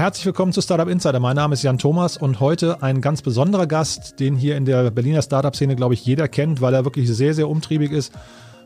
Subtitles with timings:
[0.00, 1.20] Herzlich willkommen zu Startup Insider.
[1.20, 4.90] Mein Name ist Jan Thomas und heute ein ganz besonderer Gast, den hier in der
[4.90, 8.14] Berliner Startup-Szene, glaube ich, jeder kennt, weil er wirklich sehr, sehr umtriebig ist.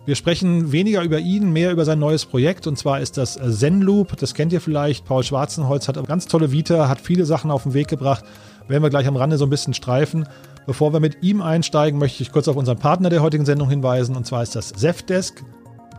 [0.07, 4.17] Wir sprechen weniger über ihn, mehr über sein neues Projekt und zwar ist das Zenloop.
[4.17, 5.07] Das kennt ihr vielleicht.
[5.07, 8.25] Paul Schwarzenholz hat eine ganz tolle Vita, hat viele Sachen auf den Weg gebracht.
[8.69, 10.29] Werden wir gleich am Rande so ein bisschen streifen.
[10.69, 14.15] Bevor wir mit ihm einsteigen, möchte ich kurz auf unseren Partner der heutigen Sendung hinweisen
[14.15, 15.43] und zwar ist das Zefdesk.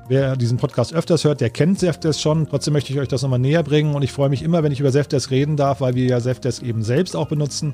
[0.07, 2.47] Wer diesen Podcast öfters hört, der kennt Zefdesk schon.
[2.47, 4.79] Trotzdem möchte ich euch das nochmal näher bringen und ich freue mich immer, wenn ich
[4.79, 7.73] über Zefdesk reden darf, weil wir ja Zefdesk eben selbst auch benutzen.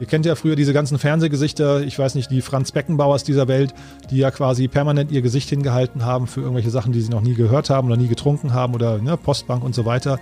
[0.00, 3.72] Ihr kennt ja früher diese ganzen Fernsehgesichter, ich weiß nicht, die Franz Beckenbauers dieser Welt,
[4.10, 7.34] die ja quasi permanent ihr Gesicht hingehalten haben für irgendwelche Sachen, die sie noch nie
[7.34, 10.18] gehört haben oder nie getrunken haben oder ne, Postbank und so weiter.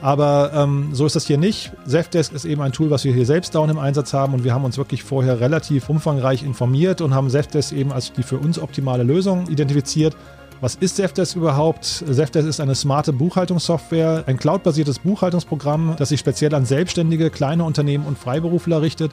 [0.00, 1.72] Aber ähm, so ist das hier nicht.
[1.86, 4.54] Zefdesk ist eben ein Tool, was wir hier selbst down im Einsatz haben und wir
[4.54, 8.58] haben uns wirklich vorher relativ umfangreich informiert und haben Zefdesk eben als die für uns
[8.58, 10.16] optimale Lösung identifiziert.
[10.60, 11.84] Was ist Zefdesk überhaupt?
[11.84, 18.06] Zefdesk ist eine smarte Buchhaltungssoftware, ein cloudbasiertes Buchhaltungsprogramm, das sich speziell an Selbstständige, kleine Unternehmen
[18.06, 19.12] und Freiberufler richtet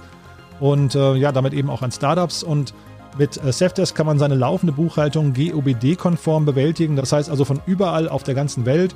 [0.60, 2.74] und äh, ja, damit eben auch an Startups und
[3.18, 6.96] mit äh, kann man seine laufende Buchhaltung GOBD-konform bewältigen.
[6.96, 8.96] Das heißt also von überall auf der ganzen Welt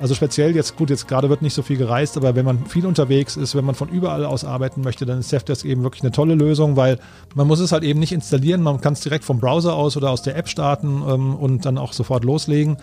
[0.00, 2.86] also speziell jetzt, gut, jetzt gerade wird nicht so viel gereist, aber wenn man viel
[2.86, 6.10] unterwegs ist, wenn man von überall aus arbeiten möchte, dann ist Safdesk eben wirklich eine
[6.10, 6.98] tolle Lösung, weil
[7.34, 10.10] man muss es halt eben nicht installieren, man kann es direkt vom Browser aus oder
[10.10, 12.78] aus der App starten ähm, und dann auch sofort loslegen.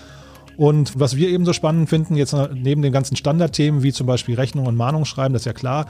[0.58, 4.36] Und was wir eben so spannend finden, jetzt neben den ganzen Standardthemen wie zum Beispiel
[4.36, 5.86] Rechnung und Mahnung schreiben, das ist ja klar,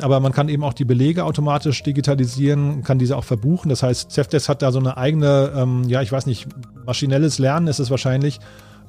[0.00, 3.68] aber man kann eben auch die Belege automatisch digitalisieren, kann diese auch verbuchen.
[3.68, 6.48] Das heißt, Zefdesk hat da so eine eigene, ähm, ja, ich weiß nicht,
[6.86, 8.40] maschinelles Lernen ist es wahrscheinlich,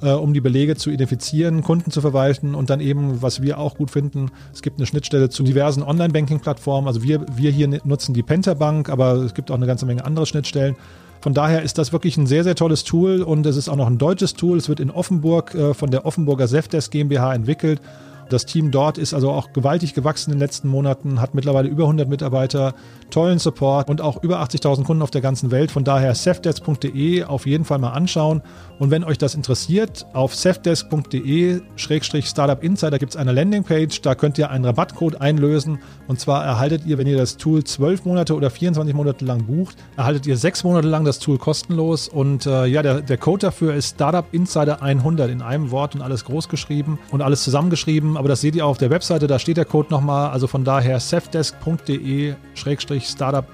[0.02, 3.76] äh, um die Belege zu identifizieren, Kunden zu verwalten und dann eben, was wir auch
[3.76, 6.86] gut finden, es gibt eine Schnittstelle zu diversen Online-Banking-Plattformen.
[6.88, 10.26] Also wir, wir hier nutzen die Pentabank, aber es gibt auch eine ganze Menge andere
[10.26, 10.76] Schnittstellen.
[11.20, 13.86] Von daher ist das wirklich ein sehr, sehr tolles Tool und es ist auch noch
[13.86, 14.58] ein deutsches Tool.
[14.58, 17.80] Es wird in Offenburg äh, von der Offenburger Sefdesk GmbH entwickelt.
[18.28, 21.84] Das Team dort ist also auch gewaltig gewachsen in den letzten Monaten, hat mittlerweile über
[21.84, 22.74] 100 Mitarbeiter,
[23.12, 25.70] tollen Support und auch über 80.000 Kunden auf der ganzen Welt.
[25.70, 28.40] Von daher safdesk.de auf jeden Fall mal anschauen.
[28.78, 34.00] Und wenn euch das interessiert, auf safdesk.de-startup insider gibt es eine Landingpage.
[34.00, 35.80] Da könnt ihr einen Rabattcode einlösen.
[36.08, 39.76] Und zwar erhaltet ihr, wenn ihr das Tool 12 Monate oder 24 Monate lang bucht,
[39.96, 42.08] erhaltet ihr sechs Monate lang das Tool kostenlos.
[42.08, 46.00] Und äh, ja, der, der Code dafür ist Startup Insider 100 in einem Wort und
[46.00, 49.38] alles groß geschrieben und alles zusammengeschrieben aber das seht ihr auch auf der Webseite, da
[49.38, 50.30] steht der Code nochmal.
[50.30, 53.01] Also von daher safdesk.de-startup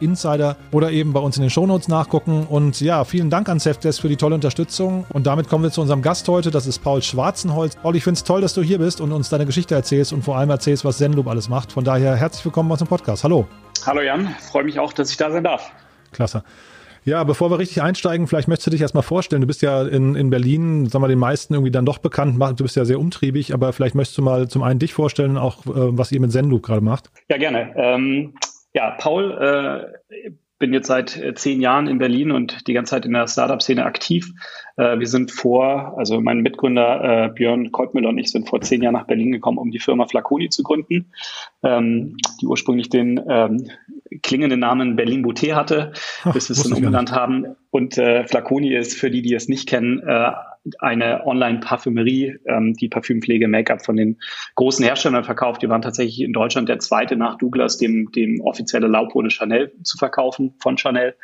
[0.00, 2.46] insider oder eben bei uns in den Shownotes nachgucken.
[2.48, 5.04] Und ja, vielen Dank an Safdesk für die tolle Unterstützung.
[5.10, 7.76] Und damit kommen wir zu unserem Gast heute, das ist Paul Schwarzenholz.
[7.76, 10.22] Paul, ich finde es toll, dass du hier bist und uns deine Geschichte erzählst und
[10.22, 11.72] vor allem erzählst, was Zenloop alles macht.
[11.72, 13.24] Von daher herzlich willkommen bei uns im Podcast.
[13.24, 13.46] Hallo.
[13.86, 15.70] Hallo Jan, freue mich auch, dass ich da sein darf.
[16.12, 16.42] Klasse.
[17.04, 19.40] Ja, bevor wir richtig einsteigen, vielleicht möchtest du dich erstmal vorstellen.
[19.40, 22.38] Du bist ja in, in Berlin, sagen wir, den meisten irgendwie dann doch bekannt.
[22.38, 25.64] Du bist ja sehr umtriebig, aber vielleicht möchtest du mal zum einen dich vorstellen auch,
[25.64, 27.10] äh, was ihr mit Zenloop gerade macht.
[27.30, 27.72] Ja, gerne.
[27.76, 28.34] Ähm,
[28.78, 30.30] ja, Paul, äh,
[30.60, 33.84] bin jetzt seit äh, zehn Jahren in Berlin und die ganze Zeit in der Startup-Szene
[33.84, 34.30] aktiv.
[34.76, 38.80] Äh, wir sind vor, also mein Mitgründer äh, Björn Koltmüller und ich sind vor zehn
[38.80, 41.12] Jahren nach Berlin gekommen, um die Firma Flaconi zu gründen,
[41.64, 43.68] ähm, die ursprünglich den ähm,
[44.22, 45.92] klingenden Namen Berlin Bouté hatte,
[46.32, 47.56] bis wir es dann umbenannt haben.
[47.70, 50.30] Und äh, Flaconi ist, für die, die es nicht kennen, äh,
[50.78, 54.18] eine Online-Parfümerie, ähm, die Parfümpflege, Make-up von den
[54.54, 55.62] großen Herstellern verkauft.
[55.62, 59.98] Die waren tatsächlich in Deutschland der zweite nach Douglas, dem, dem offizielle Laubhode Chanel zu
[59.98, 61.14] verkaufen von Chanel.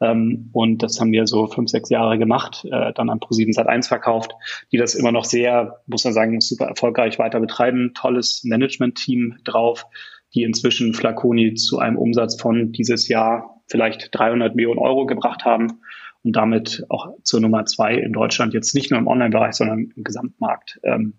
[0.00, 3.88] Ähm, und das haben wir so fünf, sechs Jahre gemacht, äh, dann an Pro7 Sat1
[3.88, 4.32] verkauft,
[4.72, 7.92] die das immer noch sehr, muss man sagen, super erfolgreich weiter betreiben.
[7.94, 9.86] Tolles Management-Team drauf,
[10.34, 15.80] die inzwischen Flaconi zu einem Umsatz von dieses Jahr vielleicht 300 Millionen Euro gebracht haben
[16.24, 20.04] und damit auch zur Nummer zwei in Deutschland jetzt nicht nur im Online-Bereich, sondern im
[20.04, 21.14] Gesamtmarkt ähm,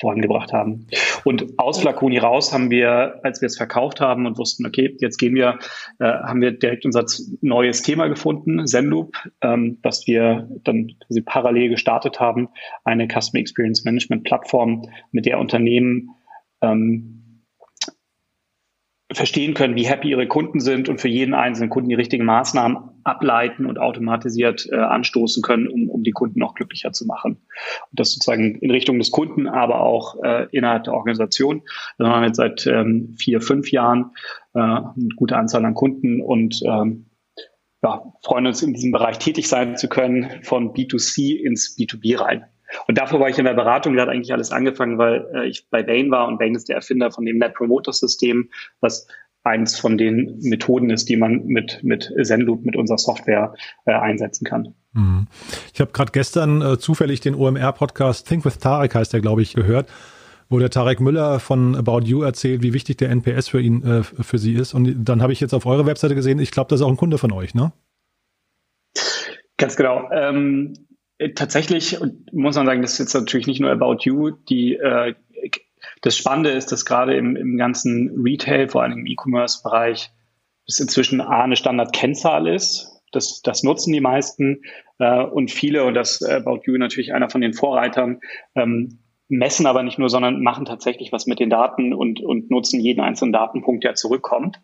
[0.00, 0.86] vorangebracht haben.
[1.24, 5.18] Und aus Flaconi raus haben wir, als wir es verkauft haben und wussten, okay, jetzt
[5.18, 5.58] gehen wir,
[5.98, 7.04] äh, haben wir direkt unser
[7.42, 12.48] neues Thema gefunden, Zenloop, ähm, was wir dann quasi parallel gestartet haben,
[12.84, 16.10] eine Customer Experience Management Plattform, mit der Unternehmen
[16.62, 17.19] ähm,
[19.12, 22.78] verstehen können, wie happy ihre Kunden sind und für jeden einzelnen Kunden die richtigen Maßnahmen
[23.02, 27.32] ableiten und automatisiert äh, anstoßen können, um, um die Kunden noch glücklicher zu machen.
[27.90, 31.62] Und das sozusagen in Richtung des Kunden, aber auch äh, innerhalb der Organisation.
[31.98, 34.12] Da haben wir jetzt seit ähm, vier, fünf Jahren
[34.54, 37.06] äh, eine gute Anzahl an Kunden und ähm,
[37.82, 42.44] ja, freuen uns in diesem Bereich tätig sein zu können, von B2C ins B2B rein.
[42.86, 45.68] Und davor war ich in der Beratung, da hat eigentlich alles angefangen, weil äh, ich
[45.70, 48.50] bei Bain war und Bain ist der Erfinder von dem Net Promoter System,
[48.80, 49.06] was
[49.42, 53.54] eins von den Methoden ist, die man mit, mit Zenloop, mit unserer Software
[53.86, 54.74] äh, einsetzen kann.
[54.92, 55.26] Mhm.
[55.72, 59.54] Ich habe gerade gestern äh, zufällig den OMR-Podcast Think with Tarek heißt der, glaube ich,
[59.54, 59.88] gehört.
[60.52, 64.02] wo der Tarek Müller von About You erzählt, wie wichtig der NPS für ihn, äh,
[64.02, 64.74] für sie ist.
[64.74, 66.96] Und dann habe ich jetzt auf eurer Webseite gesehen, ich glaube, das ist auch ein
[66.96, 67.72] Kunde von euch, ne?
[69.56, 70.10] Ganz genau.
[70.10, 70.74] Ähm,
[71.34, 71.98] tatsächlich
[72.32, 74.30] muss man sagen, das ist jetzt natürlich nicht nur About You.
[74.30, 75.14] Die, äh,
[76.02, 80.10] das Spannende ist, dass gerade im, im ganzen Retail, vor allem im E-Commerce-Bereich,
[80.66, 83.02] es inzwischen A, eine Standardkennzahl ist.
[83.12, 84.62] Das, das nutzen die meisten
[84.98, 88.20] äh, und viele, und das äh, About You natürlich einer von den Vorreitern,
[88.54, 92.80] ähm, messen aber nicht nur, sondern machen tatsächlich was mit den Daten und, und nutzen
[92.80, 94.60] jeden einzelnen Datenpunkt, der zurückkommt,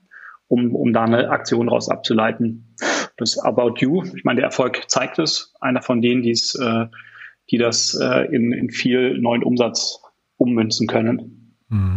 [0.48, 2.74] um, um da eine Aktion raus abzuleiten.
[3.16, 6.86] Das About You, ich meine, der Erfolg zeigt es, einer von denen, die's, äh,
[7.50, 10.02] die das äh, in, in viel neuen Umsatz
[10.36, 11.56] ummünzen können.
[11.68, 11.94] Mhm.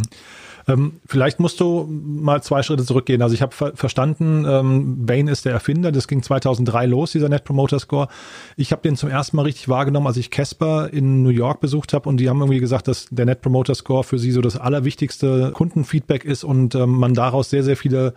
[0.70, 3.22] Ähm, vielleicht musst du mal zwei Schritte zurückgehen.
[3.22, 5.92] Also ich habe ver verstanden, ähm, Bain ist der Erfinder.
[5.92, 8.08] Das ging 2003 los, dieser Net Promoter Score.
[8.56, 11.94] Ich habe den zum ersten Mal richtig wahrgenommen, als ich Casper in New York besucht
[11.94, 14.58] habe und die haben irgendwie gesagt, dass der Net Promoter Score für sie so das
[14.58, 18.14] allerwichtigste Kundenfeedback ist und ähm, man daraus sehr, sehr viele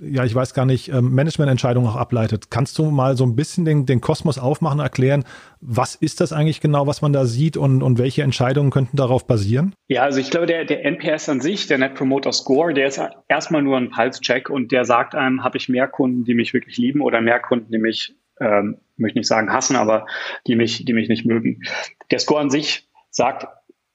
[0.00, 2.50] ja, ich weiß gar nicht, ähm, Managemententscheidungen auch ableitet.
[2.50, 5.24] Kannst du mal so ein bisschen den, den Kosmos aufmachen, erklären,
[5.60, 9.26] was ist das eigentlich genau, was man da sieht und, und welche Entscheidungen könnten darauf
[9.26, 9.74] basieren?
[9.88, 13.00] Ja, also ich glaube, der, der NPS an sich, der Net Promoter Score, der ist
[13.28, 16.76] erstmal nur ein Pulse-Check und der sagt einem, habe ich mehr Kunden, die mich wirklich
[16.76, 20.06] lieben oder mehr Kunden, die mich, ähm, möchte nicht sagen hassen, aber
[20.46, 21.62] die mich, die mich nicht mögen.
[22.10, 23.46] Der Score an sich sagt,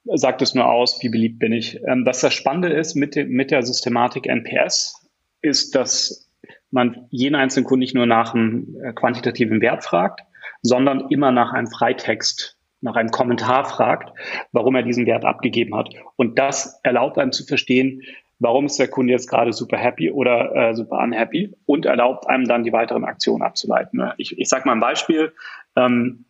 [0.05, 1.79] sagt es nur aus, wie beliebt bin ich.
[1.87, 5.00] Ähm, was das Spannende ist mit, de, mit der Systematik NPS,
[5.41, 6.29] ist, dass
[6.71, 10.21] man jeden einzelnen Kunden nicht nur nach einem äh, quantitativen Wert fragt,
[10.61, 14.11] sondern immer nach einem Freitext, nach einem Kommentar fragt,
[14.51, 15.89] warum er diesen Wert abgegeben hat.
[16.15, 18.01] Und das erlaubt einem zu verstehen,
[18.39, 22.47] warum ist der Kunde jetzt gerade super happy oder äh, super unhappy und erlaubt einem
[22.47, 24.01] dann die weiteren Aktionen abzuleiten.
[24.17, 25.33] Ich, ich sage mal ein Beispiel.
[25.75, 26.25] Ähm,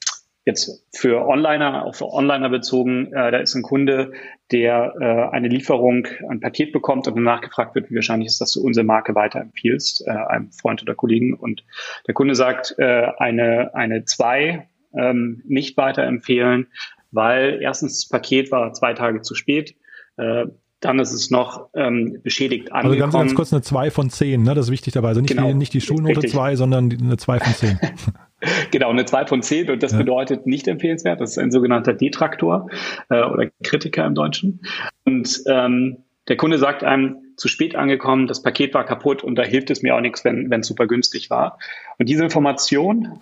[0.45, 4.11] jetzt für Onliner, auch für Onliner bezogen, äh, da ist ein Kunde,
[4.51, 8.53] der äh, eine Lieferung, ein Paket bekommt und danach gefragt wird, wie wahrscheinlich ist, dass
[8.53, 11.33] du unsere Marke weiterempfiehlst, äh, einem Freund oder Kollegen.
[11.33, 11.63] Und
[12.07, 16.67] der Kunde sagt, äh, eine, eine zwei ähm, nicht weiterempfehlen,
[17.11, 19.75] weil erstens das Paket war zwei Tage zu spät.
[20.17, 20.45] Äh,
[20.81, 23.01] dann ist es noch ähm, beschädigt angekommen.
[23.01, 24.55] Also ganz, ganz kurz eine 2 von 10, ne?
[24.55, 25.09] das ist wichtig dabei.
[25.09, 25.47] Also nicht, genau.
[25.47, 27.79] die, nicht die Schulnote 2, sondern eine 2 von 10.
[28.71, 29.99] genau, eine 2 von 10 und das ja.
[29.99, 31.21] bedeutet nicht empfehlenswert.
[31.21, 32.67] Das ist ein sogenannter Detraktor
[33.09, 34.61] äh, oder Kritiker im Deutschen.
[35.05, 35.97] Und ähm,
[36.27, 39.81] der Kunde sagt einem, zu spät angekommen, das Paket war kaputt und da hilft es
[39.81, 41.57] mir auch nichts, wenn es super günstig war.
[41.97, 43.19] Und diese Information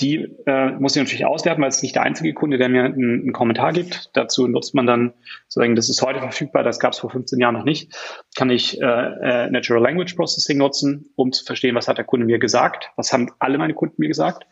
[0.00, 3.22] die äh, muss ich natürlich auswerten, weil es nicht der einzige Kunde, der mir einen,
[3.22, 4.10] einen, Kommentar gibt.
[4.14, 5.12] Dazu nutzt man dann
[5.48, 7.94] sozusagen, das ist heute verfügbar, das gab es vor 15 Jahren noch nicht,
[8.36, 12.26] kann ich äh, äh, Natural Language Processing nutzen, um zu verstehen, was hat der Kunde
[12.26, 14.46] mir gesagt, was haben alle meine Kunden mir gesagt.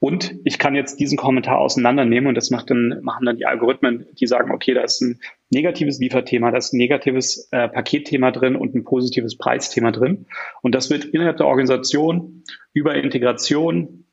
[0.00, 4.06] Und ich kann jetzt diesen Kommentar auseinandernehmen und das macht dann, machen dann die Algorithmen,
[4.12, 5.18] die sagen, okay, da ist ein
[5.50, 10.26] negatives Lieferthema, da ist ein negatives äh, Paketthema drin und ein positives Preisthema drin.
[10.62, 14.04] Und das wird innerhalb der Organisation über Integration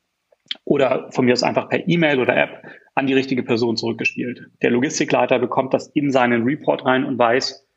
[0.64, 4.48] oder von mir aus einfach per E-Mail oder App an die richtige Person zurückgespielt.
[4.62, 7.68] Der Logistikleiter bekommt das in seinen Report rein und weiß,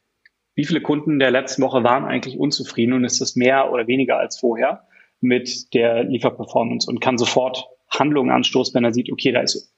[0.54, 4.18] wie viele Kunden der letzten Woche waren eigentlich unzufrieden und ist das mehr oder weniger
[4.18, 4.86] als vorher
[5.20, 9.72] mit der Lieferperformance und kann sofort Handlungen anstoßen, wenn er sieht, okay, da ist,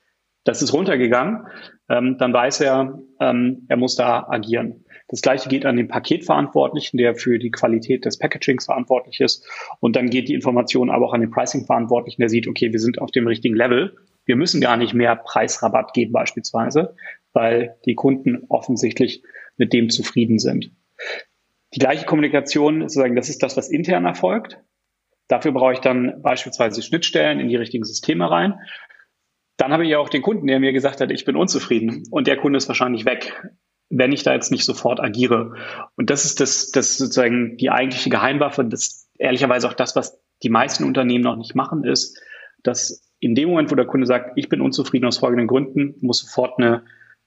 [0.44, 1.46] das ist runtergegangen,
[1.88, 4.84] ähm, dann weiß er, ähm, er muss da agieren.
[5.08, 9.44] Das gleiche geht an den Paketverantwortlichen, der für die Qualität des Packagings verantwortlich ist.
[9.80, 13.00] Und dann geht die Information aber auch an den Pricing-Verantwortlichen, der sieht, okay, wir sind
[13.00, 13.96] auf dem richtigen Level.
[14.24, 16.94] Wir müssen gar nicht mehr Preisrabatt geben beispielsweise,
[17.32, 19.24] weil die Kunden offensichtlich
[19.56, 20.70] mit dem zufrieden sind.
[21.74, 24.58] Die gleiche Kommunikation, sozusagen, das ist das, was intern erfolgt.
[25.26, 28.54] Dafür brauche ich dann beispielsweise Schnittstellen in die richtigen Systeme rein.
[29.56, 32.26] Dann habe ich ja auch den Kunden, der mir gesagt hat, ich bin unzufrieden und
[32.26, 33.34] der Kunde ist wahrscheinlich weg
[33.90, 35.54] wenn ich da jetzt nicht sofort agiere.
[35.96, 38.64] Und das ist das, das sozusagen die eigentliche Geheimwaffe.
[38.64, 42.18] Das ehrlicherweise auch das, was die meisten Unternehmen noch nicht machen, ist,
[42.62, 46.20] dass in dem Moment, wo der Kunde sagt, ich bin unzufrieden aus folgenden Gründen, muss
[46.20, 46.84] sofort eine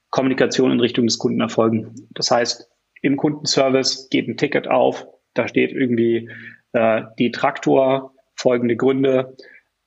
[0.10, 1.94] Kommunikation in Richtung des Kunden erfolgen.
[2.12, 2.70] Das heißt,
[3.01, 6.30] im Kundenservice geht ein Ticket auf, da steht irgendwie
[6.72, 9.36] äh, die Traktor, folgende Gründe,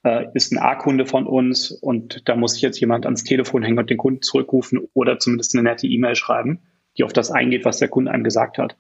[0.07, 3.79] äh, ist ein A-Kunde von uns und da muss sich jetzt jemand ans Telefon hängen
[3.79, 6.61] und den Kunden zurückrufen oder zumindest eine nette E-Mail schreiben,
[6.97, 8.77] die auf das eingeht, was der Kunde einem gesagt hat.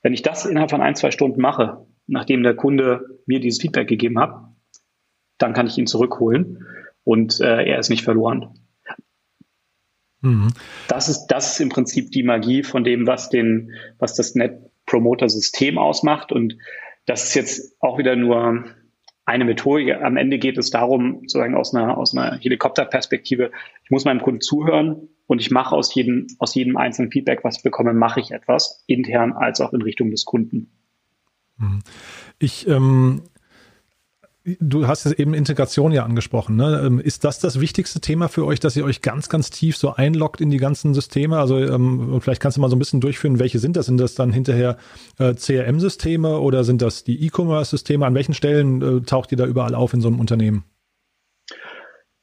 [0.00, 3.86] Wenn ich das innerhalb von ein, zwei Stunden mache, nachdem der Kunde mir dieses Feedback
[3.86, 4.34] gegeben hat,
[5.36, 6.64] dann kann ich ihn zurückholen
[7.04, 8.58] und äh, er ist nicht verloren.
[10.22, 10.54] Mhm.
[10.88, 14.70] Das ist, das ist im Prinzip die Magie von dem, was den, was das Net
[14.86, 16.32] Promoter System ausmacht.
[16.32, 16.56] Und
[17.06, 18.64] das ist jetzt auch wieder nur
[19.24, 20.04] eine Methode.
[20.04, 23.50] Am Ende geht es darum, sozusagen aus einer, aus einer Helikopterperspektive,
[23.84, 27.58] ich muss meinem Kunden zuhören und ich mache aus jedem, aus jedem einzelnen Feedback, was
[27.58, 30.72] ich bekomme, mache ich etwas, intern als auch in Richtung des Kunden.
[31.56, 31.80] Mhm.
[32.38, 33.22] Ich ähm,
[34.44, 36.56] Du hast jetzt eben Integration ja angesprochen.
[36.56, 36.82] Ne?
[36.84, 39.94] Ähm, ist das das wichtigste Thema für euch, dass ihr euch ganz, ganz tief so
[39.94, 41.38] einloggt in die ganzen Systeme?
[41.38, 43.86] Also ähm, vielleicht kannst du mal so ein bisschen durchführen, welche sind das?
[43.86, 44.78] Sind das dann hinterher
[45.18, 48.04] äh, CRM-Systeme oder sind das die E-Commerce-Systeme?
[48.04, 50.64] An welchen Stellen äh, taucht ihr da überall auf in so einem Unternehmen?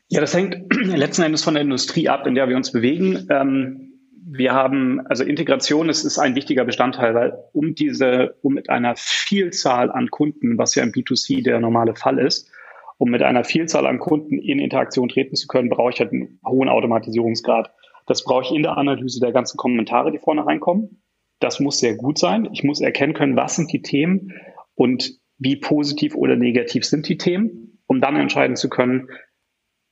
[0.10, 3.28] Ja, das hängt letzten Endes von der Industrie ab, in der wir uns bewegen.
[3.30, 3.88] Ähm,
[4.32, 8.96] wir haben, also Integration ist, ist ein wichtiger Bestandteil, weil um diese, um mit einer
[8.96, 12.52] Vielzahl an Kunden, was ja im B2C der normale Fall ist,
[13.00, 16.40] um mit einer Vielzahl an Kunden in Interaktion treten zu können, brauche ich halt einen
[16.46, 17.72] hohen Automatisierungsgrad.
[18.06, 21.02] Das brauche ich in der Analyse der ganzen Kommentare, die vorne reinkommen.
[21.40, 22.50] Das muss sehr gut sein.
[22.52, 24.34] Ich muss erkennen können, was sind die Themen
[24.76, 29.08] und wie positiv oder negativ sind die Themen, um dann entscheiden zu können,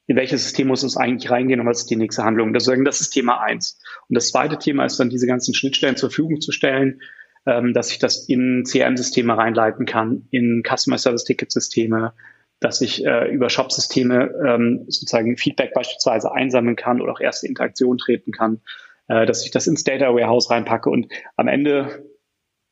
[0.08, 2.54] in welches System muss es eigentlich reingehen und was ist die nächste Handlung.
[2.54, 3.80] Deswegen, das ist Thema eins.
[4.10, 7.02] Und das zweite Thema ist dann, diese ganzen Schnittstellen zur Verfügung zu stellen,
[7.46, 12.14] ähm, dass ich das in CRM-Systeme reinleiten kann, in Customer Service Ticket-Systeme,
[12.60, 17.98] dass ich äh, über Shop-Systeme ähm, sozusagen Feedback beispielsweise einsammeln kann oder auch erste Interaktionen
[17.98, 18.62] treten kann,
[19.08, 20.90] äh, dass ich das ins Data Warehouse reinpacke.
[20.90, 22.04] Und am Ende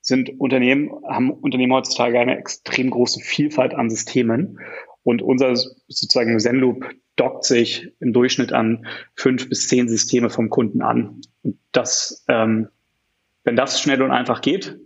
[0.01, 4.59] sind Unternehmen, haben Unternehmen heutzutage eine extrem große Vielfalt an Systemen.
[5.03, 10.81] Und unser sozusagen Zenloop dockt sich im Durchschnitt an fünf bis zehn Systeme vom Kunden
[10.81, 11.21] an.
[11.43, 12.69] Und das, ähm,
[13.43, 14.77] wenn das schnell und einfach geht,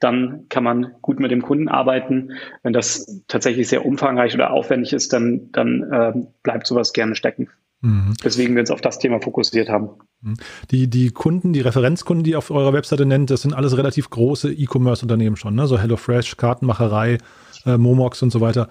[0.00, 2.32] dann kann man gut mit dem Kunden arbeiten.
[2.62, 7.48] Wenn das tatsächlich sehr umfangreich oder aufwendig ist, dann, dann ähm, bleibt sowas gerne stecken.
[7.80, 8.14] Mhm.
[8.22, 9.90] Deswegen wir uns auf das Thema fokussiert haben.
[10.22, 10.34] Mhm.
[10.70, 14.10] Die, die Kunden, die Referenzkunden, die ihr auf eurer Webseite nennt, das sind alles relativ
[14.10, 15.66] große E-Commerce-Unternehmen schon, ne?
[15.66, 17.18] so HelloFresh, Kartenmacherei,
[17.66, 18.68] äh, Momox und so weiter.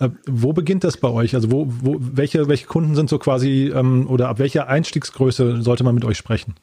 [0.00, 1.34] Äh, wo beginnt das bei euch?
[1.34, 5.84] Also wo, wo, welche, welche Kunden sind so quasi ähm, oder ab welcher Einstiegsgröße sollte
[5.84, 6.54] man mit euch sprechen?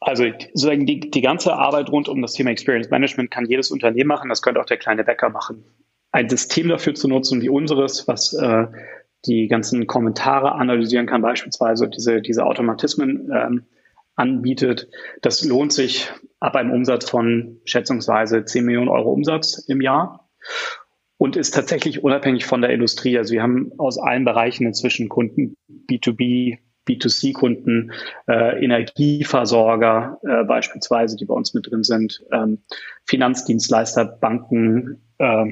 [0.00, 4.08] Also sozusagen die, die ganze Arbeit rund um das Thema Experience Management kann jedes Unternehmen
[4.08, 5.64] machen, das könnte auch der kleine Bäcker machen.
[6.12, 8.66] Ein System dafür zu nutzen wie unseres, was äh,
[9.26, 13.64] die ganzen Kommentare analysieren kann, beispielsweise diese, diese Automatismen ähm,
[14.14, 14.88] anbietet.
[15.22, 16.10] Das lohnt sich
[16.44, 20.28] ab einem Umsatz von schätzungsweise 10 Millionen Euro Umsatz im Jahr
[21.16, 23.16] und ist tatsächlich unabhängig von der Industrie.
[23.16, 25.56] Also wir haben aus allen Bereichen inzwischen Kunden,
[25.88, 27.92] B2B, B2C-Kunden,
[28.28, 32.58] äh, Energieversorger äh, beispielsweise, die bei uns mit drin sind, ähm,
[33.06, 35.46] Finanzdienstleister, Banken äh,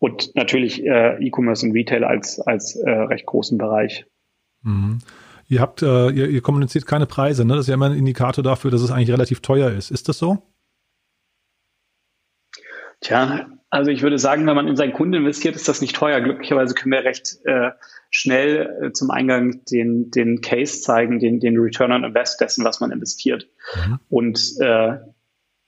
[0.00, 4.04] und natürlich äh, E-Commerce und Retail als, als äh, recht großen Bereich.
[4.62, 4.98] Mhm.
[5.48, 7.54] Ihr habt, äh, ihr, ihr kommuniziert keine Preise, ne?
[7.54, 9.90] Das ist ja immer ein Indikator dafür, dass es eigentlich relativ teuer ist.
[9.90, 10.42] Ist das so?
[13.00, 16.20] Tja, also ich würde sagen, wenn man in seinen Kunden investiert, ist das nicht teuer.
[16.20, 17.70] Glücklicherweise können wir recht äh,
[18.10, 22.80] schnell äh, zum Eingang den, den Case zeigen, den, den Return on Invest dessen, was
[22.80, 23.48] man investiert.
[23.86, 23.98] Mhm.
[24.08, 24.98] Und äh,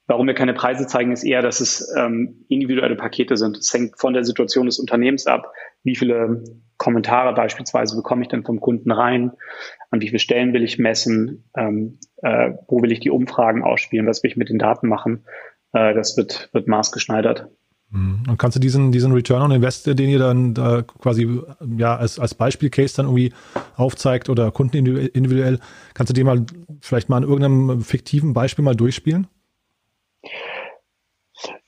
[0.08, 3.58] warum wir keine Preise zeigen, ist eher, dass es ähm, individuelle Pakete sind.
[3.58, 5.52] Es hängt von der Situation des Unternehmens ab,
[5.84, 6.42] wie viele
[6.78, 9.32] Kommentare beispielsweise bekomme ich dann vom Kunden rein,
[9.90, 14.06] an wie viele Stellen will ich messen, ähm, äh, wo will ich die Umfragen ausspielen,
[14.06, 15.24] was will ich mit den Daten machen.
[15.72, 17.48] Äh, das wird, wird maßgeschneidert.
[17.90, 18.22] Mhm.
[18.28, 21.28] Und kannst du diesen, diesen Return on Invest, den ihr dann da quasi
[21.76, 23.32] ja als, als Beispielcase dann irgendwie
[23.76, 25.58] aufzeigt oder Kunden individuell,
[25.94, 26.46] kannst du den mal
[26.80, 29.26] vielleicht mal an irgendeinem fiktiven Beispiel mal durchspielen?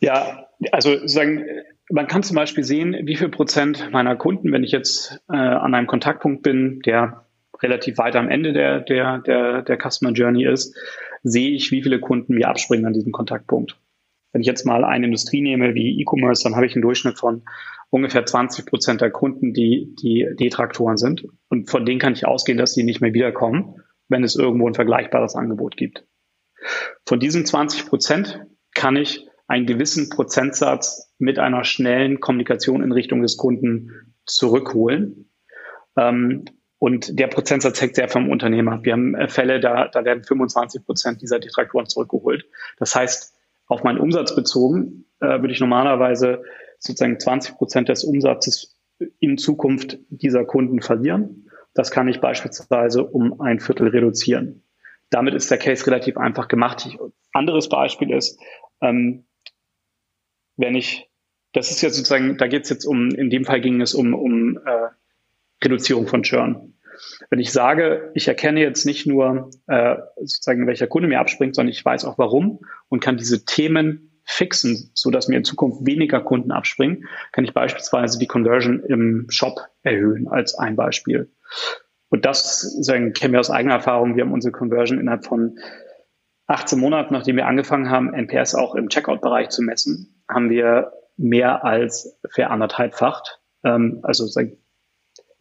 [0.00, 1.44] Ja, also sagen,
[1.90, 5.74] man kann zum Beispiel sehen, wie viel Prozent meiner Kunden, wenn ich jetzt äh, an
[5.74, 7.26] einem Kontaktpunkt bin, der
[7.62, 10.76] relativ weit am Ende der, der, der, der Customer Journey ist,
[11.22, 13.76] sehe ich, wie viele Kunden mir abspringen an diesem Kontaktpunkt.
[14.32, 17.42] Wenn ich jetzt mal eine Industrie nehme wie E-Commerce, dann habe ich einen Durchschnitt von
[17.90, 21.26] ungefähr 20 Prozent der Kunden, die, die Detraktoren sind.
[21.48, 24.74] Und von denen kann ich ausgehen, dass sie nicht mehr wiederkommen, wenn es irgendwo ein
[24.74, 26.06] vergleichbares Angebot gibt.
[27.06, 33.20] Von diesen 20 Prozent kann ich einen gewissen Prozentsatz mit einer schnellen Kommunikation in Richtung
[33.20, 35.28] des Kunden zurückholen.
[35.96, 36.44] Ähm,
[36.78, 38.84] und der Prozentsatz hängt sehr vom Unternehmer ab.
[38.84, 42.44] Wir haben äh, Fälle, da, da werden 25 Prozent dieser Detraktoren zurückgeholt.
[42.78, 43.34] Das heißt,
[43.66, 46.44] auf meinen Umsatz bezogen äh, würde ich normalerweise
[46.78, 48.78] sozusagen 20 Prozent des Umsatzes
[49.18, 51.50] in Zukunft dieser Kunden verlieren.
[51.74, 54.62] Das kann ich beispielsweise um ein Viertel reduzieren.
[55.10, 56.96] Damit ist der Case relativ einfach gemacht.
[57.32, 58.38] Anderes Beispiel ist,
[58.80, 59.24] ähm,
[60.60, 61.08] wenn ich,
[61.52, 64.14] das ist jetzt sozusagen, da geht es jetzt um, in dem Fall ging es um,
[64.14, 64.88] um äh,
[65.64, 66.74] Reduzierung von Churn.
[67.30, 71.72] Wenn ich sage, ich erkenne jetzt nicht nur äh, sozusagen, welcher Kunde mir abspringt, sondern
[71.72, 76.20] ich weiß auch warum und kann diese Themen fixen, so dass mir in Zukunft weniger
[76.20, 81.32] Kunden abspringen, kann ich beispielsweise die Conversion im Shop erhöhen als ein Beispiel.
[82.10, 84.16] Und das sagen, kennen wir aus eigener Erfahrung.
[84.16, 85.58] Wir haben unsere Conversion innerhalb von
[86.50, 91.64] 18 Monaten, nachdem wir angefangen haben, NPS auch im Checkout-Bereich zu messen, haben wir mehr
[91.64, 93.40] als ver anderthalbfacht.
[93.64, 94.26] Ähm, also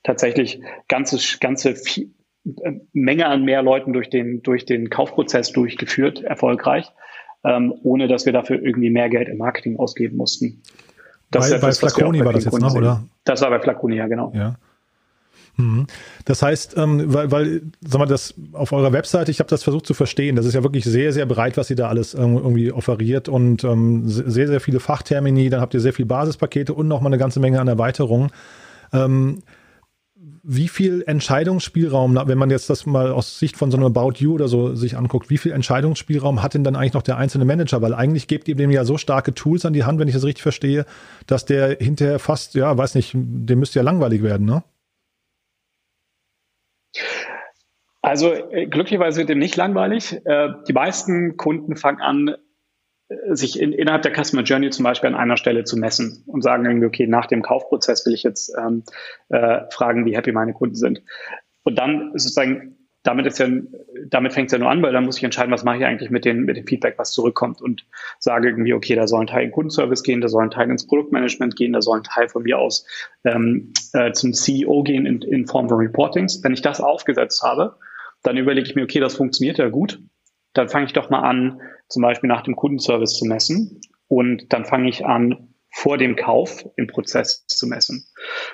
[0.04, 2.14] tatsächlich ganze, ganze viel,
[2.46, 6.92] äh, Menge an mehr Leuten durch den, durch den Kaufprozess durchgeführt, erfolgreich,
[7.44, 10.62] ähm, ohne dass wir dafür irgendwie mehr Geld im Marketing ausgeben mussten.
[11.32, 13.04] Das bei, etwas, bei Flaconi war das jetzt noch, oder?
[13.24, 14.32] Das war bei Flaconi, ja, genau.
[14.34, 14.56] Ja.
[15.60, 15.88] Mhm.
[16.24, 19.86] Das heißt, ähm, weil, weil, sag mal, das auf eurer Webseite, ich habe das versucht
[19.86, 23.28] zu verstehen, das ist ja wirklich sehr, sehr breit, was ihr da alles irgendwie offeriert
[23.28, 27.18] und ähm, sehr, sehr viele Fachtermini, dann habt ihr sehr viele Basispakete und nochmal eine
[27.18, 28.32] ganze Menge an Erweiterungen.
[28.94, 29.40] Ähm,
[30.44, 34.34] wie viel Entscheidungsspielraum, wenn man jetzt das mal aus Sicht von so einem About You
[34.34, 37.82] oder so sich anguckt, wie viel Entscheidungsspielraum hat denn dann eigentlich noch der einzelne Manager?
[37.82, 40.24] Weil eigentlich gebt ihr dem ja so starke Tools an die Hand, wenn ich das
[40.24, 40.86] richtig verstehe,
[41.28, 44.64] dass der hinterher fast, ja, weiß nicht, dem müsste ja langweilig werden, ne?
[48.02, 50.22] Also äh, glücklicherweise wird dem nicht langweilig.
[50.26, 52.36] Äh, die meisten Kunden fangen an,
[53.30, 56.66] sich in, innerhalb der Customer Journey zum Beispiel an einer Stelle zu messen und sagen
[56.66, 58.84] irgendwie, okay, nach dem Kaufprozess will ich jetzt ähm,
[59.30, 61.02] äh, fragen, wie happy meine Kunden sind.
[61.64, 63.48] Und dann sozusagen, damit ja,
[64.10, 66.12] damit fängt es ja nur an, weil dann muss ich entscheiden, was mache ich eigentlich
[66.12, 67.86] mit, den, mit dem Feedback, was zurückkommt und
[68.20, 70.86] sage irgendwie, okay, da soll ein Teil in Kundenservice gehen, da soll ein Teil ins
[70.86, 72.86] Produktmanagement gehen, da soll ein Teil von mir aus
[73.24, 76.44] ähm, äh, zum CEO gehen in, in Form von Reportings.
[76.44, 77.78] Wenn ich das aufgesetzt habe,
[78.24, 80.00] dann überlege ich mir, okay, das funktioniert ja gut
[80.54, 83.82] dann fange ich doch mal an, zum Beispiel nach dem Kundenservice zu messen.
[84.08, 88.06] Und dann fange ich an, vor dem Kauf im Prozess zu messen.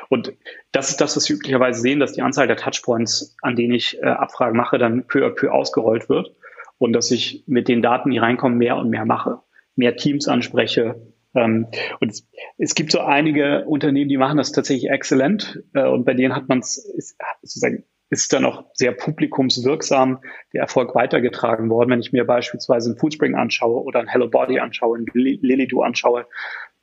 [0.10, 0.34] Und
[0.74, 3.98] das ist das, was wir üblicherweise sehen, dass die Anzahl der Touchpoints, an denen ich
[4.02, 6.36] äh, Abfragen mache, dann peu à peu ausgerollt wird
[6.78, 9.40] und dass ich mit den Daten, die reinkommen, mehr und mehr mache,
[9.78, 11.02] mehr Teams anspreche.
[11.34, 11.68] Ähm,
[12.02, 16.16] und es, es, gibt so einige Unternehmen, die machen das tatsächlich exzellent äh, und bei
[16.16, 20.20] denen hat man es sozusagen ist dann auch sehr publikumswirksam
[20.54, 21.90] der Erfolg weitergetragen worden.
[21.90, 26.28] Wenn ich mir beispielsweise ein Foodspring anschaue oder ein Hello Body anschaue, ein Lilydoo anschaue,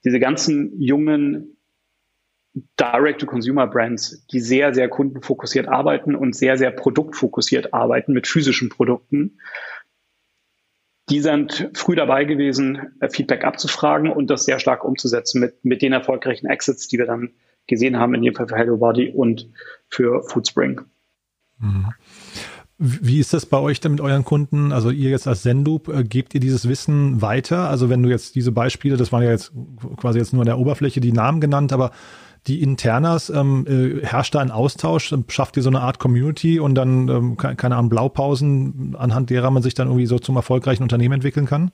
[0.05, 1.57] diese ganzen jungen
[2.79, 9.39] Direct-to-Consumer-Brands, die sehr, sehr kundenfokussiert arbeiten und sehr, sehr produktfokussiert arbeiten mit physischen Produkten,
[11.09, 15.83] die sind früh dabei gewesen, äh, Feedback abzufragen und das sehr stark umzusetzen mit, mit
[15.83, 17.33] den erfolgreichen Exits, die wir dann
[17.67, 19.51] gesehen haben, in dem Fall für Hello Body und
[19.89, 20.81] für Foodspring.
[21.63, 21.87] Mhm.
[22.79, 24.73] Wie ist das bei euch denn mit euren Kunden?
[24.73, 27.69] Also ihr jetzt als Zenloop, äh, gebt ihr dieses Wissen weiter?
[27.69, 29.53] Also wenn du jetzt diese Beispiele, das waren ja jetzt
[29.97, 31.93] quasi jetzt nur an der Oberfläche die Namen genannt, aber
[32.49, 36.75] die Internas, ähm, äh, herrscht da ein Austausch, schafft ihr so eine Art Community und
[36.75, 41.15] dann, ähm, keine Ahnung, Blaupausen, anhand derer man sich dann irgendwie so zum erfolgreichen Unternehmen
[41.15, 41.71] entwickeln kann?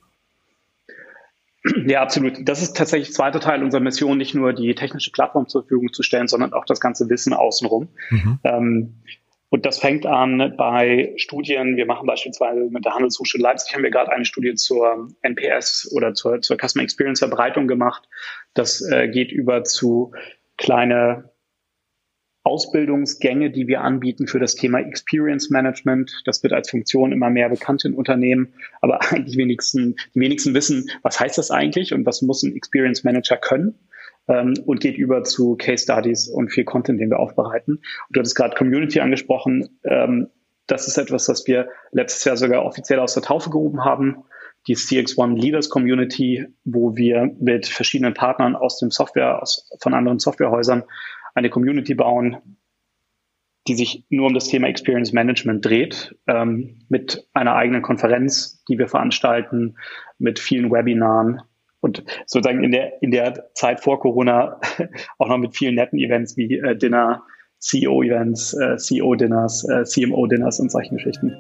[1.86, 2.34] Ja, absolut.
[2.46, 5.92] Das ist tatsächlich der zweite Teil unserer Mission, nicht nur die technische Plattform zur Verfügung
[5.92, 7.88] zu stellen, sondern auch das ganze Wissen außenrum.
[8.10, 8.38] Mhm.
[8.44, 8.94] Ähm,
[9.50, 11.76] und das fängt an bei Studien.
[11.76, 16.12] Wir machen beispielsweise mit der Handelshochschule Leipzig haben wir gerade eine Studie zur NPS oder
[16.12, 18.08] zur, zur Customer Experience Verbreitung gemacht.
[18.52, 20.12] Das äh, geht über zu
[20.58, 21.30] kleine
[22.44, 26.22] Ausbildungsgänge, die wir anbieten für das Thema Experience Management.
[26.26, 30.90] Das wird als Funktion immer mehr bekannt in Unternehmen, aber eigentlich wenigsten, die wenigsten wissen,
[31.02, 33.78] was heißt das eigentlich und was muss ein Experience Manager können
[34.28, 37.76] ähm, und geht über zu Case Studies und viel Content, den wir aufbereiten.
[37.76, 37.82] Und
[38.16, 39.80] du hattest gerade Community angesprochen.
[39.84, 40.28] Ähm,
[40.66, 44.24] das ist etwas, was wir letztes Jahr sogar offiziell aus der Taufe gehoben haben.
[44.66, 50.18] Die CX1 Leaders Community, wo wir mit verschiedenen Partnern aus dem Software, aus, von anderen
[50.18, 50.84] Softwarehäusern
[51.34, 52.36] eine Community bauen,
[53.66, 58.78] die sich nur um das Thema Experience Management dreht, ähm, mit einer eigenen Konferenz, die
[58.78, 59.76] wir veranstalten,
[60.18, 61.42] mit vielen Webinaren,
[61.80, 64.60] und sozusagen in der, in der Zeit vor Corona
[65.18, 67.22] auch noch mit vielen netten Events wie äh, Dinner,
[67.60, 71.34] CEO-Events, äh, CEO-Dinners, äh, CMO-Dinners und solchen Geschichten.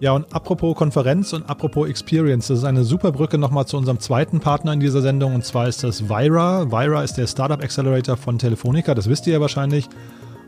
[0.00, 4.00] Ja, und apropos Konferenz und apropos Experience, das ist eine super Brücke nochmal zu unserem
[4.00, 6.72] zweiten Partner in dieser Sendung und zwar ist das Vira.
[6.72, 9.90] Vira ist der Startup Accelerator von Telefonica, das wisst ihr ja wahrscheinlich.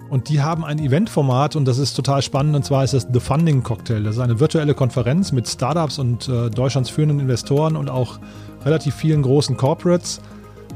[0.08, 3.20] Und die haben ein Eventformat und das ist total spannend und zwar ist das The
[3.20, 4.02] Funding Cocktail.
[4.02, 8.20] Das ist eine virtuelle Konferenz mit Startups und äh, Deutschlands führenden Investoren und auch
[8.64, 10.22] relativ vielen großen Corporates.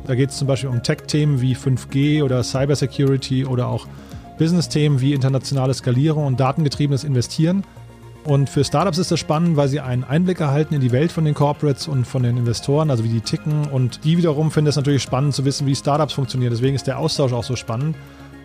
[0.07, 3.87] Da geht es zum Beispiel um Tech-Themen wie 5G oder Cybersecurity oder auch
[4.39, 7.65] Business-Themen wie internationale Skalierung und datengetriebenes Investieren.
[8.27, 11.25] Und für Startups ist das spannend, weil sie einen Einblick erhalten in die Welt von
[11.25, 13.67] den Corporates und von den Investoren, also wie die ticken.
[13.69, 16.51] Und die wiederum finden es natürlich spannend zu wissen, wie Startups funktionieren.
[16.51, 17.97] Deswegen ist der Austausch auch so spannend.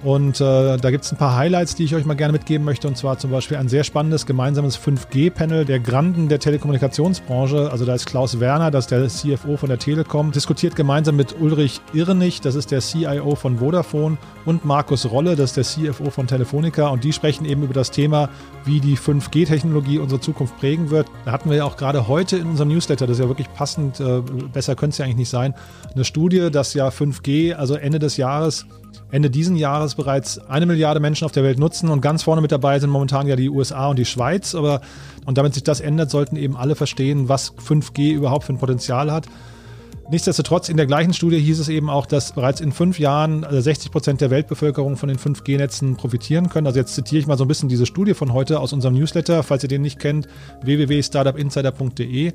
[0.04, 2.88] Und äh, da gibt es ein paar Highlights, die ich euch mal gerne mitgeben möchte.
[2.88, 7.72] Und zwar zum Beispiel ein sehr spannendes gemeinsames 5G-Panel der Granden der Telekommunikationsbranche.
[7.72, 11.40] Also da ist Klaus Werner, das ist der CFO von der Telekom, diskutiert gemeinsam mit
[11.40, 16.10] Ulrich Irnig, das ist der CIO von Vodafone, und Markus Rolle, das ist der CFO
[16.10, 16.88] von Telefonica.
[16.88, 18.30] Und die sprechen eben über das Thema,
[18.66, 21.08] wie die 5G-Technologie unsere Zukunft prägen wird.
[21.26, 24.00] Da hatten wir ja auch gerade heute in unserem Newsletter, das ist ja wirklich passend,
[24.00, 25.54] äh, besser könnte es ja eigentlich nicht sein,
[25.94, 28.66] eine Studie, dass ja 5G, also Ende des Jahres,
[29.12, 32.52] Ende diesen Jahres bereits eine Milliarde Menschen auf der Welt nutzen und ganz vorne mit
[32.52, 34.56] dabei sind momentan ja die USA und die Schweiz.
[34.56, 34.82] Aber
[35.26, 39.12] und damit sich das ändert, sollten eben alle verstehen, was 5G überhaupt für ein Potenzial
[39.12, 39.28] hat.
[40.12, 43.88] Nichtsdestotrotz, in der gleichen Studie hieß es eben auch, dass bereits in fünf Jahren 60
[43.88, 46.68] äh, Prozent der Weltbevölkerung von den 5G-Netzen profitieren können.
[46.68, 49.42] Also jetzt zitiere ich mal so ein bisschen diese Studie von heute aus unserem Newsletter,
[49.42, 50.28] falls ihr den nicht kennt,
[50.64, 52.34] www.startupinsider.de.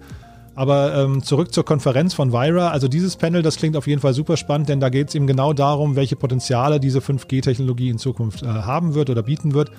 [0.56, 2.70] Aber ähm, zurück zur Konferenz von Vira.
[2.70, 5.26] Also dieses Panel, das klingt auf jeden Fall super spannend, denn da geht es eben
[5.26, 9.70] genau darum, welche Potenziale diese 5G-Technologie in Zukunft äh, haben wird oder bieten wird.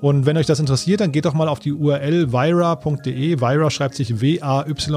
[0.00, 3.40] Und wenn euch das interessiert, dann geht doch mal auf die URL vira.de.
[3.40, 4.90] Vira schreibt sich W-A-Y-R-A.de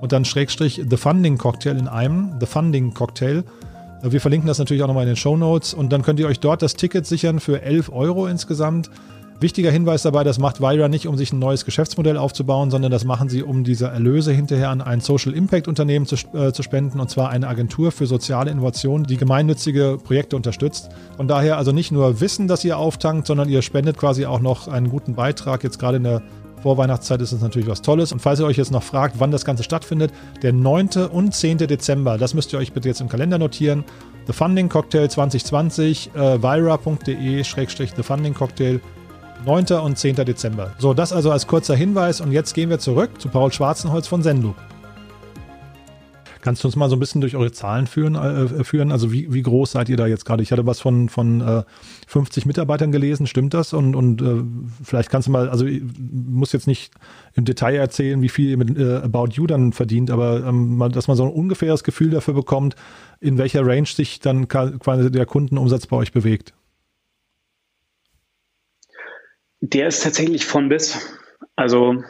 [0.00, 3.44] und dann Schrägstrich The Funding Cocktail in einem, The Funding Cocktail.
[4.02, 6.40] Wir verlinken das natürlich auch nochmal in den Show Notes und dann könnt ihr euch
[6.40, 8.90] dort das Ticket sichern für 11 Euro insgesamt.
[9.42, 13.04] Wichtiger Hinweis dabei, das macht Vira nicht, um sich ein neues Geschäftsmodell aufzubauen, sondern das
[13.04, 17.00] machen sie, um diese Erlöse hinterher an ein Social Impact Unternehmen zu, äh, zu spenden,
[17.00, 20.90] und zwar eine Agentur für soziale Innovation, die gemeinnützige Projekte unterstützt.
[21.16, 24.68] Von daher also nicht nur Wissen, dass ihr auftankt, sondern ihr spendet quasi auch noch
[24.68, 25.64] einen guten Beitrag.
[25.64, 26.22] Jetzt gerade in der
[26.62, 28.12] Vorweihnachtszeit ist es natürlich was Tolles.
[28.12, 31.08] Und falls ihr euch jetzt noch fragt, wann das Ganze stattfindet, der 9.
[31.10, 31.58] und 10.
[31.58, 33.84] Dezember, das müsst ihr euch bitte jetzt im Kalender notieren.
[34.26, 38.80] The Funding Cocktail 2020, äh, vira.de-The Funding Cocktail
[39.44, 39.64] 9.
[39.82, 40.16] und 10.
[40.16, 40.72] Dezember.
[40.78, 44.22] So, das also als kurzer Hinweis und jetzt gehen wir zurück zu Paul Schwarzenholz von
[44.22, 44.56] Sendloop.
[46.42, 48.16] Kannst du uns mal so ein bisschen durch eure Zahlen führen?
[48.16, 48.90] Äh, führen?
[48.90, 50.42] Also wie, wie groß seid ihr da jetzt gerade?
[50.42, 51.62] Ich hatte was von, von äh,
[52.08, 53.72] 50 Mitarbeitern gelesen, stimmt das?
[53.72, 54.42] Und, und äh,
[54.82, 55.66] vielleicht kannst du mal, also
[56.10, 56.92] muss jetzt nicht
[57.34, 60.88] im Detail erzählen, wie viel ihr mit äh, About You dann verdient, aber ähm, mal,
[60.88, 62.74] dass man so ein ungefähres Gefühl dafür bekommt,
[63.20, 66.54] in welcher Range sich dann quasi der Kundenumsatz bei euch bewegt.
[69.62, 71.08] Der ist tatsächlich von bis.
[71.54, 72.02] Also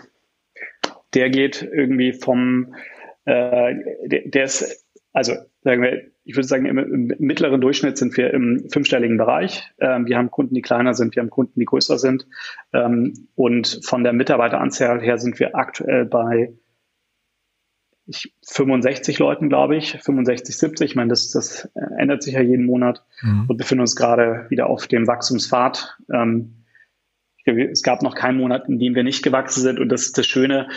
[1.13, 2.75] der geht irgendwie vom,
[3.27, 3.75] äh,
[4.07, 8.33] der, der, ist, also sagen wir, ich würde sagen, im, im, mittleren Durchschnitt sind wir
[8.33, 9.71] im fünfstelligen Bereich.
[9.79, 12.27] Ähm, wir haben Kunden, die kleiner sind, wir haben Kunden, die größer sind.
[12.73, 16.55] Ähm, und von der Mitarbeiteranzahl her sind wir aktuell bei
[18.07, 20.91] ich, 65 Leuten, glaube ich, 65, 70.
[20.91, 23.45] Ich meine, das, das ändert sich ja jeden Monat mhm.
[23.49, 25.99] und befinden uns gerade wieder auf dem Wachstumspfad.
[26.11, 26.62] Ähm,
[27.45, 29.79] es gab noch keinen Monat, in dem wir nicht gewachsen sind.
[29.79, 30.69] Und das ist das Schöne,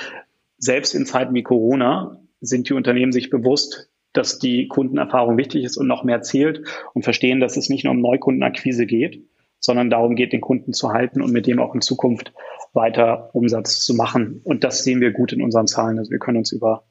[0.58, 5.78] selbst in Zeiten wie Corona sind die Unternehmen sich bewusst, dass die Kundenerfahrung wichtig ist
[5.78, 6.62] und noch mehr zählt
[6.94, 9.26] und verstehen, dass es nicht nur um Neukundenakquise geht,
[9.60, 12.34] sondern darum geht, den Kunden zu halten und mit dem auch in Zukunft
[12.74, 14.42] weiter Umsatz zu machen.
[14.44, 15.98] Und das sehen wir gut in unseren Zahlen.
[15.98, 16.86] Also wir können uns über,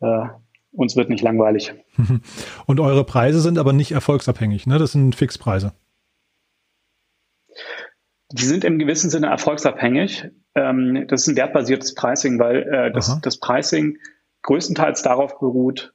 [0.00, 0.26] äh,
[0.72, 1.72] uns wird nicht langweilig.
[2.66, 4.78] Und eure Preise sind aber nicht erfolgsabhängig, ne?
[4.78, 5.72] Das sind Fixpreise.
[8.36, 10.28] Die sind im gewissen Sinne erfolgsabhängig.
[10.56, 13.98] Ähm, das ist ein wertbasiertes Pricing, weil äh, das, das Pricing
[14.42, 15.94] größtenteils darauf beruht,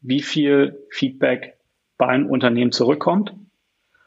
[0.00, 1.58] wie viel Feedback
[1.98, 3.34] bei einem Unternehmen zurückkommt.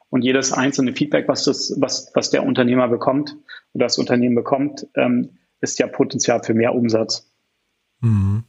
[0.09, 3.35] Und jedes einzelne Feedback, was, das, was, was der Unternehmer bekommt
[3.73, 7.31] oder das Unternehmen bekommt, ähm, ist ja Potenzial für mehr Umsatz.
[7.99, 8.43] Mhm.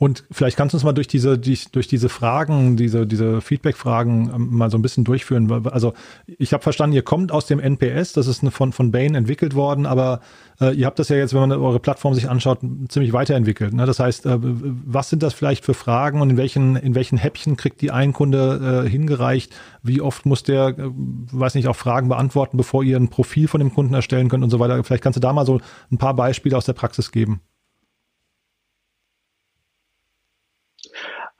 [0.00, 4.48] Und vielleicht kannst du uns mal durch diese, durch diese Fragen, diese, diese Feedback-Fragen ähm,
[4.50, 5.66] mal so ein bisschen durchführen.
[5.66, 5.92] Also
[6.26, 9.84] ich habe verstanden, ihr kommt aus dem NPS, das ist von, von Bain entwickelt worden,
[9.84, 10.20] aber
[10.58, 13.74] äh, ihr habt das ja jetzt, wenn man eure Plattform sich anschaut, ziemlich weiterentwickelt.
[13.74, 13.84] Ne?
[13.84, 17.58] Das heißt, äh, was sind das vielleicht für Fragen und in welchen, in welchen Häppchen
[17.58, 19.54] kriegt die ein Kunde äh, hingereicht?
[19.82, 23.60] Wie oft muss der, äh, weiß nicht, auch Fragen beantworten, bevor ihr ein Profil von
[23.60, 24.82] dem Kunden erstellen könnt und so weiter?
[24.82, 25.60] Vielleicht kannst du da mal so
[25.92, 27.42] ein paar Beispiele aus der Praxis geben.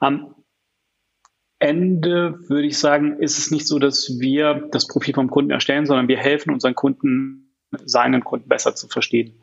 [0.01, 0.35] Am
[1.59, 5.85] Ende würde ich sagen, ist es nicht so, dass wir das Profil vom Kunden erstellen,
[5.85, 9.39] sondern wir helfen unseren Kunden, seinen Kunden besser zu verstehen.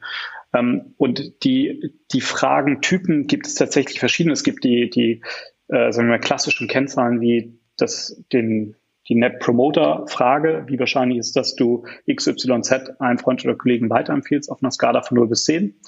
[0.53, 4.33] Ähm, und die, die Fragentypen gibt es tatsächlich verschiedene.
[4.33, 5.23] Es gibt die, die
[5.69, 8.75] äh, sagen wir mal, klassischen Kennzahlen wie das, den,
[9.09, 10.65] die Net Promoter Frage.
[10.67, 15.19] Wie wahrscheinlich ist, dass du XYZ einem Freund oder Kollegen weiterempfiehlst auf einer Skala von
[15.19, 15.79] 0 bis 10?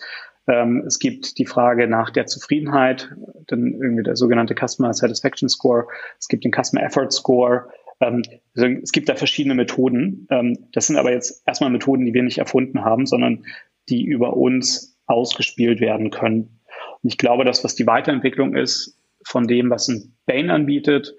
[0.50, 3.14] Ähm, es gibt die Frage nach der Zufriedenheit,
[3.46, 5.86] dann irgendwie der sogenannte Customer Satisfaction Score.
[6.18, 7.68] Es gibt den Customer Effort Score.
[8.00, 8.22] Ähm,
[8.56, 10.26] also es gibt da verschiedene Methoden.
[10.30, 13.44] Ähm, das sind aber jetzt erstmal Methoden, die wir nicht erfunden haben, sondern
[13.88, 16.60] die über uns ausgespielt werden können.
[17.02, 21.14] Und ich glaube, dass was die Weiterentwicklung ist von dem, was ein Bain anbietet.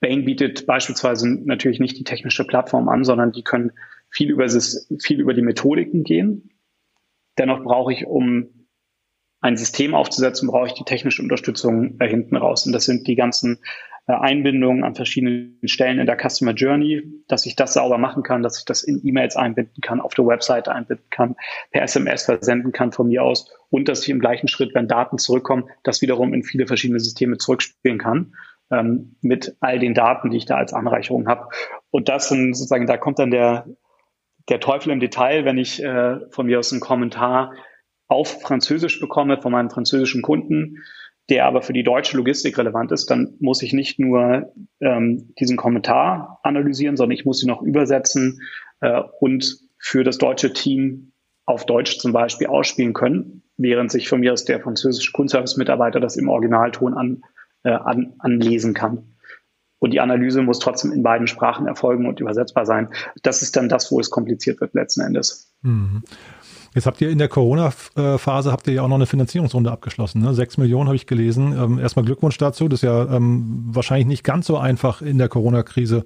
[0.00, 3.72] Bain bietet beispielsweise natürlich nicht die technische Plattform an, sondern die können
[4.10, 6.50] viel über, das, viel über die Methodiken gehen.
[7.38, 8.68] Dennoch brauche ich, um
[9.40, 12.66] ein System aufzusetzen, brauche ich die technische Unterstützung äh, hinten raus.
[12.66, 13.58] Und das sind die ganzen
[14.06, 18.42] äh, Einbindungen an verschiedenen Stellen in der Customer Journey, dass ich das sauber machen kann,
[18.42, 21.36] dass ich das in E-Mails einbinden kann, auf der Website einbinden kann,
[21.70, 25.18] per SMS versenden kann von mir aus und dass ich im gleichen Schritt, wenn Daten
[25.18, 28.32] zurückkommen, das wiederum in viele verschiedene Systeme zurückspielen kann
[28.70, 31.48] ähm, mit all den Daten, die ich da als Anreicherung habe.
[31.90, 33.66] Und das sind sozusagen, da kommt dann der,
[34.48, 37.52] der Teufel im Detail, wenn ich äh, von mir aus einen Kommentar
[38.08, 40.84] auf Französisch bekomme von meinem französischen Kunden,
[41.28, 45.56] der aber für die deutsche Logistik relevant ist, dann muss ich nicht nur ähm, diesen
[45.56, 48.40] Kommentar analysieren, sondern ich muss ihn noch übersetzen
[48.80, 51.12] äh, und für das deutsche Team
[51.44, 56.16] auf Deutsch zum Beispiel ausspielen können, während sich von mir aus der französische Kundenservice-Mitarbeiter das
[56.16, 57.22] im Originalton an,
[57.64, 59.15] äh, an, anlesen kann.
[59.78, 62.88] Und die Analyse muss trotzdem in beiden Sprachen erfolgen und übersetzbar sein.
[63.22, 65.52] Das ist dann das, wo es kompliziert wird letzten Endes.
[65.62, 66.02] Mhm.
[66.74, 70.20] Jetzt habt ihr in der Corona-Phase habt ihr ja auch noch eine Finanzierungsrunde abgeschlossen.
[70.20, 70.34] Ne?
[70.34, 71.56] Sechs Millionen habe ich gelesen.
[71.58, 72.68] Ähm, erstmal Glückwunsch dazu.
[72.68, 76.04] Das ist ja ähm, wahrscheinlich nicht ganz so einfach in der Corona-Krise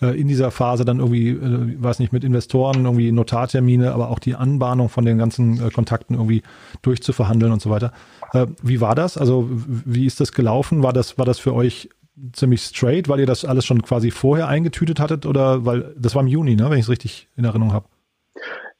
[0.00, 4.18] äh, in dieser Phase dann irgendwie, äh, weiß nicht, mit Investoren, irgendwie Notartermine, aber auch
[4.18, 6.42] die Anbahnung von den ganzen äh, Kontakten irgendwie
[6.82, 7.92] durchzuverhandeln und so weiter.
[8.32, 9.18] Äh, wie war das?
[9.18, 10.82] Also wie ist das gelaufen?
[10.82, 11.88] War das, war das für euch
[12.32, 16.22] ziemlich straight, weil ihr das alles schon quasi vorher eingetütet hattet oder weil das war
[16.22, 17.86] im Juni, ne, wenn ich es richtig in Erinnerung habe?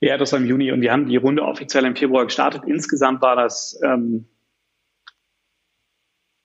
[0.01, 2.63] Ja, das war im Juni und wir haben die Runde offiziell im Februar gestartet.
[2.67, 4.27] Insgesamt war das, ähm,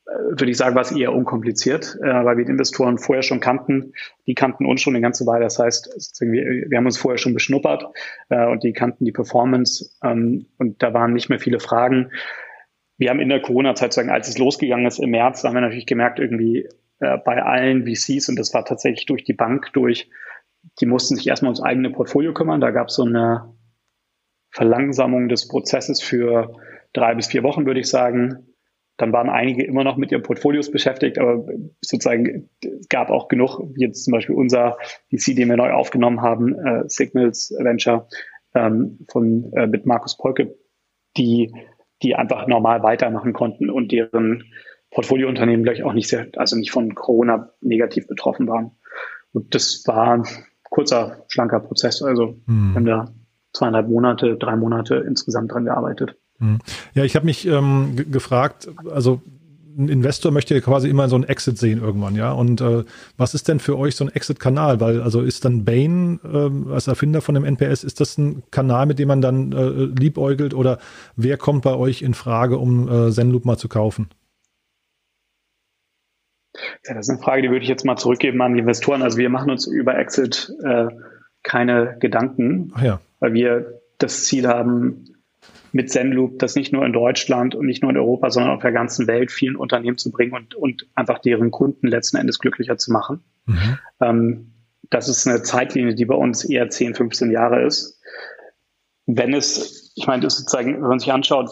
[0.05, 3.93] äh, würde ich sagen, war eher unkompliziert, äh, weil wir die Investoren vorher schon kannten.
[4.25, 5.43] Die kannten uns schon eine ganze Weile.
[5.43, 7.85] Das heißt, wir, wir haben uns vorher schon beschnuppert
[8.29, 12.11] äh, und die kannten die Performance ähm, und da waren nicht mehr viele Fragen.
[12.97, 16.19] Wir haben in der Corona-Zeit, als es losgegangen ist im März, haben wir natürlich gemerkt,
[16.19, 16.69] irgendwie
[17.01, 20.09] äh, bei allen VCs und das war tatsächlich durch die Bank durch,
[20.79, 22.61] die mussten sich erstmal ums eigene Portfolio kümmern.
[22.61, 23.53] Da gab es so eine
[24.51, 26.55] Verlangsamung des Prozesses für
[26.93, 28.47] drei bis vier Wochen, würde ich sagen.
[28.97, 31.45] Dann waren einige immer noch mit ihren Portfolios beschäftigt, aber
[31.81, 32.49] sozusagen
[32.89, 34.77] gab auch genug, wie jetzt zum Beispiel unser
[35.09, 38.07] VC, den wir neu aufgenommen haben, äh, Signals Venture
[38.53, 40.55] ähm, von äh, mit Markus Polke,
[41.17, 41.51] die
[42.03, 44.43] die einfach normal weitermachen konnten und deren
[44.91, 48.71] Portfoliounternehmen gleich auch nicht sehr, also nicht von Corona negativ betroffen waren.
[49.33, 50.23] Und das war
[50.69, 52.01] kurzer, schlanker Prozess.
[52.01, 52.71] Also mhm.
[52.71, 53.13] wir haben da
[53.53, 56.15] zweieinhalb Monate, drei Monate insgesamt dran gearbeitet.
[56.39, 56.59] Mhm.
[56.93, 59.21] Ja, ich habe mich ähm, gefragt, also
[59.77, 62.33] ein Investor möchte ja quasi immer so einen Exit sehen irgendwann, ja.
[62.33, 62.83] Und äh,
[63.17, 64.81] was ist denn für euch so ein Exit-Kanal?
[64.81, 68.85] Weil also ist dann Bain äh, als Erfinder von dem NPS, ist das ein Kanal,
[68.85, 70.79] mit dem man dann äh, liebäugelt oder
[71.15, 74.09] wer kommt bei euch in Frage, um äh, Zenloop mal zu kaufen?
[76.85, 79.01] Ja, das ist eine Frage, die würde ich jetzt mal zurückgeben an die Investoren.
[79.01, 80.87] Also wir machen uns über Exit äh,
[81.43, 82.99] keine Gedanken, ja.
[83.19, 85.15] weil wir das Ziel haben,
[85.73, 88.71] mit Zenloop das nicht nur in Deutschland und nicht nur in Europa, sondern auf der
[88.71, 92.91] ganzen Welt vielen Unternehmen zu bringen und, und einfach deren Kunden letzten Endes glücklicher zu
[92.91, 93.21] machen.
[93.45, 93.77] Mhm.
[94.01, 94.51] Ähm,
[94.89, 97.99] das ist eine Zeitlinie, die bei uns eher 10, 15 Jahre ist.
[99.05, 101.51] Wenn es ich meine, das sozusagen, wenn man sich anschaut,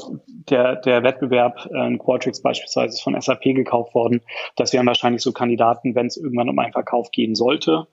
[0.49, 4.21] der, der Wettbewerb äh, in Qualtrics beispielsweise ist von SAP gekauft worden.
[4.55, 7.88] Das wären wahrscheinlich so Kandidaten, wenn es irgendwann um einen Verkauf gehen sollte.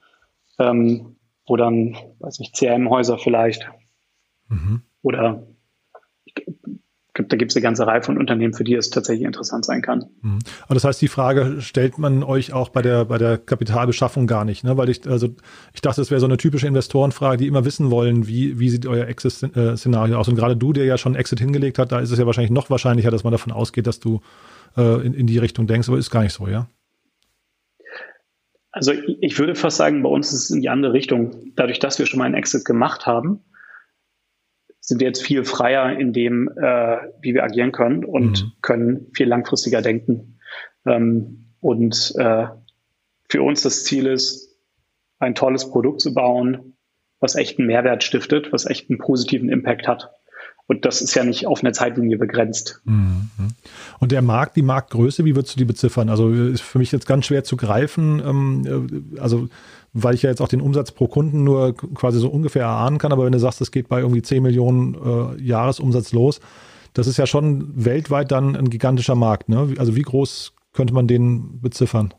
[0.58, 1.16] Ähm,
[1.46, 3.68] wo dann, weiß nicht, CRM-Häuser vielleicht.
[4.48, 4.82] Mhm.
[5.02, 5.46] Oder
[7.18, 10.06] da gibt es eine ganze Reihe von Unternehmen, für die es tatsächlich interessant sein kann.
[10.22, 10.38] Mhm.
[10.64, 14.44] Aber das heißt, die Frage stellt man euch auch bei der, bei der Kapitalbeschaffung gar
[14.44, 14.76] nicht, ne?
[14.76, 15.28] Weil ich, also
[15.74, 18.86] ich dachte, das wäre so eine typische Investorenfrage, die immer wissen wollen, wie, wie sieht
[18.86, 20.28] euer Exit-Szenario aus?
[20.28, 22.70] Und gerade du, der ja schon Exit hingelegt hat, da ist es ja wahrscheinlich noch
[22.70, 24.20] wahrscheinlicher, dass man davon ausgeht, dass du
[24.76, 26.68] äh, in, in die Richtung denkst, aber ist gar nicht so, ja?
[28.76, 31.54] Also ich würde fast sagen, bei uns ist es in die andere Richtung.
[31.54, 33.40] Dadurch, dass wir schon mal einen Exit gemacht haben,
[34.86, 38.52] sind wir jetzt viel freier in dem, äh, wie wir agieren können und mhm.
[38.62, 40.38] können viel langfristiger denken.
[40.86, 42.46] Ähm, und äh,
[43.28, 44.56] für uns das Ziel ist,
[45.18, 46.76] ein tolles Produkt zu bauen,
[47.18, 50.10] was echt einen Mehrwert stiftet, was echt einen positiven Impact hat.
[50.68, 52.80] Und das ist ja nicht auf eine Zeitlinie begrenzt.
[52.84, 53.30] Mhm.
[54.00, 56.08] Und der Markt, die Marktgröße, wie würdest du die beziffern?
[56.08, 58.20] Also ist für mich jetzt ganz schwer zu greifen.
[58.24, 59.48] Ähm, äh, also
[59.92, 63.12] weil ich ja jetzt auch den Umsatz pro Kunden nur quasi so ungefähr erahnen kann.
[63.12, 66.40] Aber wenn du sagst, es geht bei irgendwie 10 Millionen äh, Jahresumsatz los,
[66.92, 69.48] das ist ja schon weltweit dann ein gigantischer Markt.
[69.48, 69.74] Ne?
[69.78, 72.12] Also wie groß könnte man den beziffern?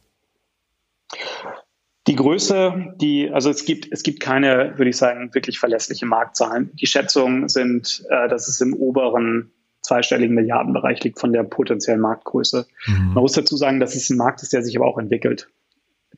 [2.07, 6.71] Die Größe, die, also es gibt, es gibt keine, würde ich sagen, wirklich verlässliche Marktzahlen.
[6.75, 12.65] Die Schätzungen sind, äh, dass es im oberen zweistelligen Milliardenbereich liegt von der potenziellen Marktgröße.
[12.87, 13.13] Mhm.
[13.13, 15.49] Man muss dazu sagen, dass es ein Markt ist, der sich aber auch entwickelt.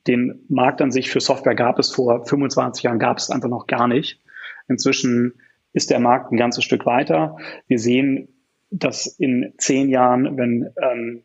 [0.06, 3.66] Den Markt an sich für Software gab es vor 25 Jahren, gab es einfach noch
[3.66, 4.20] gar nicht.
[4.68, 5.34] Inzwischen
[5.72, 7.36] ist der Markt ein ganzes Stück weiter.
[7.66, 8.28] Wir sehen,
[8.70, 11.22] dass in zehn Jahren, wenn ähm,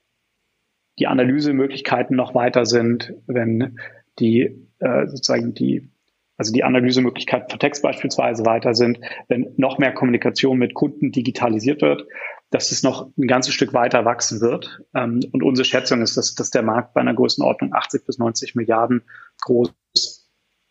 [0.99, 3.77] die Analysemöglichkeiten noch weiter sind, wenn
[4.19, 5.89] die äh, sozusagen die
[6.37, 8.99] also die Analysemöglichkeiten von Text beispielsweise weiter sind,
[9.29, 12.05] wenn noch mehr Kommunikation mit Kunden digitalisiert wird,
[12.49, 14.81] dass es noch ein ganzes Stück weiter wachsen wird.
[14.93, 18.55] Ähm, und unsere Schätzung ist, dass, dass der Markt bei einer Größenordnung 80 bis 90
[18.55, 19.03] Milliarden
[19.43, 19.73] groß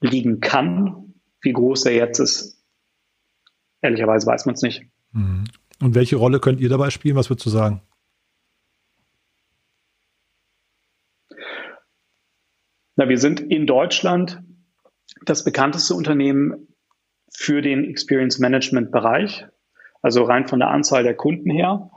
[0.00, 1.14] liegen kann.
[1.40, 2.62] Wie groß er jetzt ist,
[3.80, 4.85] ehrlicherweise weiß man es nicht.
[5.12, 5.44] Mhm.
[5.80, 7.16] Und welche Rolle könnt ihr dabei spielen?
[7.16, 7.83] Was würdest du sagen?
[12.96, 14.42] Na, wir sind in Deutschland
[15.24, 16.68] das bekannteste Unternehmen
[17.33, 19.46] für den Experience Management Bereich,
[20.02, 21.90] also rein von der Anzahl der Kunden her.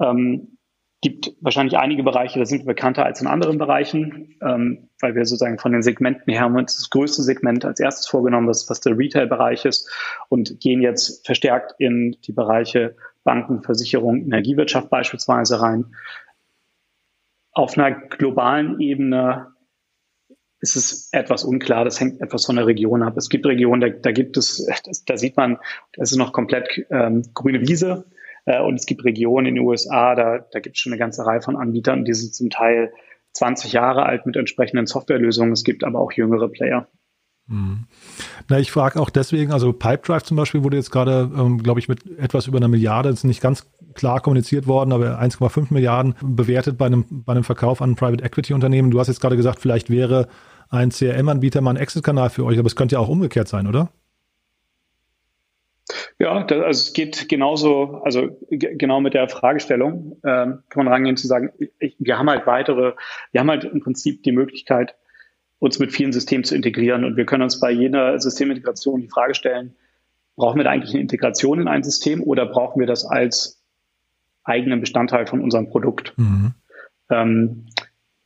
[0.00, 0.58] Ähm,
[1.02, 5.24] gibt wahrscheinlich einige Bereiche, da sind wir bekannter als in anderen Bereichen, ähm, weil wir
[5.24, 8.80] sozusagen von den Segmenten her haben uns das größte Segment als erstes vorgenommen, das was
[8.80, 9.90] der Retail-Bereich ist
[10.28, 15.86] und gehen jetzt verstärkt in die Bereiche Banken, Versicherung, Energiewirtschaft beispielsweise rein.
[17.52, 19.54] Auf einer globalen Ebene
[20.60, 21.84] ist es etwas unklar.
[21.84, 23.16] Das hängt etwas von der Region ab.
[23.16, 24.66] Es gibt Regionen, da, da gibt es,
[25.06, 25.58] da sieht man,
[25.94, 28.04] das ist noch komplett ähm, grüne Wiese.
[28.44, 31.24] Äh, und es gibt Regionen in den USA, da, da gibt es schon eine ganze
[31.24, 32.92] Reihe von Anbietern, die sind zum Teil
[33.32, 35.52] 20 Jahre alt mit entsprechenden Softwarelösungen.
[35.52, 36.88] Es gibt aber auch jüngere Player.
[38.48, 41.88] Na, ich frage auch deswegen, also Pipedrive zum Beispiel wurde jetzt gerade, ähm, glaube ich,
[41.88, 46.78] mit etwas über einer Milliarde, ist nicht ganz klar kommuniziert worden, aber 1,5 Milliarden bewertet
[46.78, 48.92] bei einem, bei einem Verkauf an ein Private Equity Unternehmen.
[48.92, 50.28] Du hast jetzt gerade gesagt, vielleicht wäre
[50.68, 53.90] ein CRM-Anbieter mal ein Exit-Kanal für euch, aber es könnte ja auch umgekehrt sein, oder?
[56.20, 61.16] Ja, das, also es geht genauso, also genau mit der Fragestellung ähm, kann man rangehen
[61.16, 62.92] zu sagen, ich, wir haben halt weitere,
[63.32, 64.94] wir haben halt im Prinzip die Möglichkeit,
[65.60, 69.34] uns mit vielen Systemen zu integrieren und wir können uns bei jeder Systemintegration die Frage
[69.34, 69.76] stellen,
[70.36, 73.62] brauchen wir da eigentlich eine Integration in ein System oder brauchen wir das als
[74.42, 76.14] eigenen Bestandteil von unserem Produkt?
[76.16, 76.54] Mhm.
[77.10, 77.66] Ähm,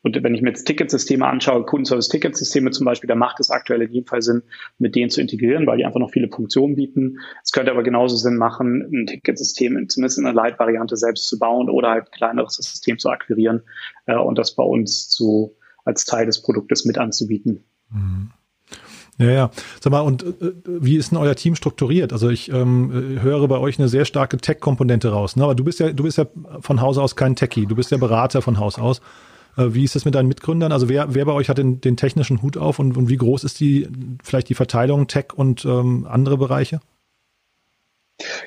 [0.02, 3.90] und wenn ich mir jetzt Ticketsysteme anschaue, Kundenservice-Ticketsysteme zum Beispiel, da macht es aktuell in
[3.90, 4.42] jedem Fall Sinn,
[4.78, 7.20] mit denen zu integrieren, weil die einfach noch viele Funktionen bieten.
[7.42, 11.70] Es könnte aber genauso Sinn machen, ein Ticketsystem zumindest in einer Light-Variante selbst zu bauen
[11.70, 13.62] oder halt ein kleineres System zu akquirieren
[14.04, 17.64] äh, und das bei uns zu, als Teil des Produktes mit anzubieten.
[17.90, 18.30] Mhm.
[19.18, 19.50] Ja, ja.
[19.80, 22.12] Sag mal, und äh, wie ist denn euer Team strukturiert?
[22.12, 25.36] Also ich ähm, höre bei euch eine sehr starke Tech-Komponente raus.
[25.36, 25.44] Ne?
[25.44, 26.26] Aber du bist ja, du bist ja
[26.60, 29.00] von Haus aus kein Techie, du bist ja Berater von Haus aus.
[29.56, 30.72] Äh, wie ist das mit deinen Mitgründern?
[30.72, 33.44] Also wer, wer bei euch hat den, den technischen Hut auf und, und wie groß
[33.44, 33.88] ist die
[34.22, 36.80] vielleicht die Verteilung Tech und ähm, andere Bereiche?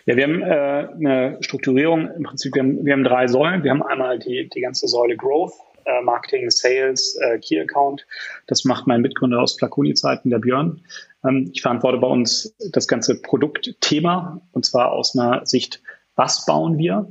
[0.06, 3.64] Ja, wir haben äh, eine Strukturierung im Prinzip, wir haben, wir haben drei Säulen.
[3.64, 5.54] Wir haben einmal die, die ganze Säule Growth,
[5.88, 8.06] äh, Marketing, Sales, äh, Key Account.
[8.48, 10.82] Das macht mein Mitgründer aus Flaconi-Zeiten, der Björn.
[11.26, 15.82] Ähm, ich verantworte bei uns das ganze Produktthema und zwar aus einer Sicht,
[16.16, 17.08] was bauen wir?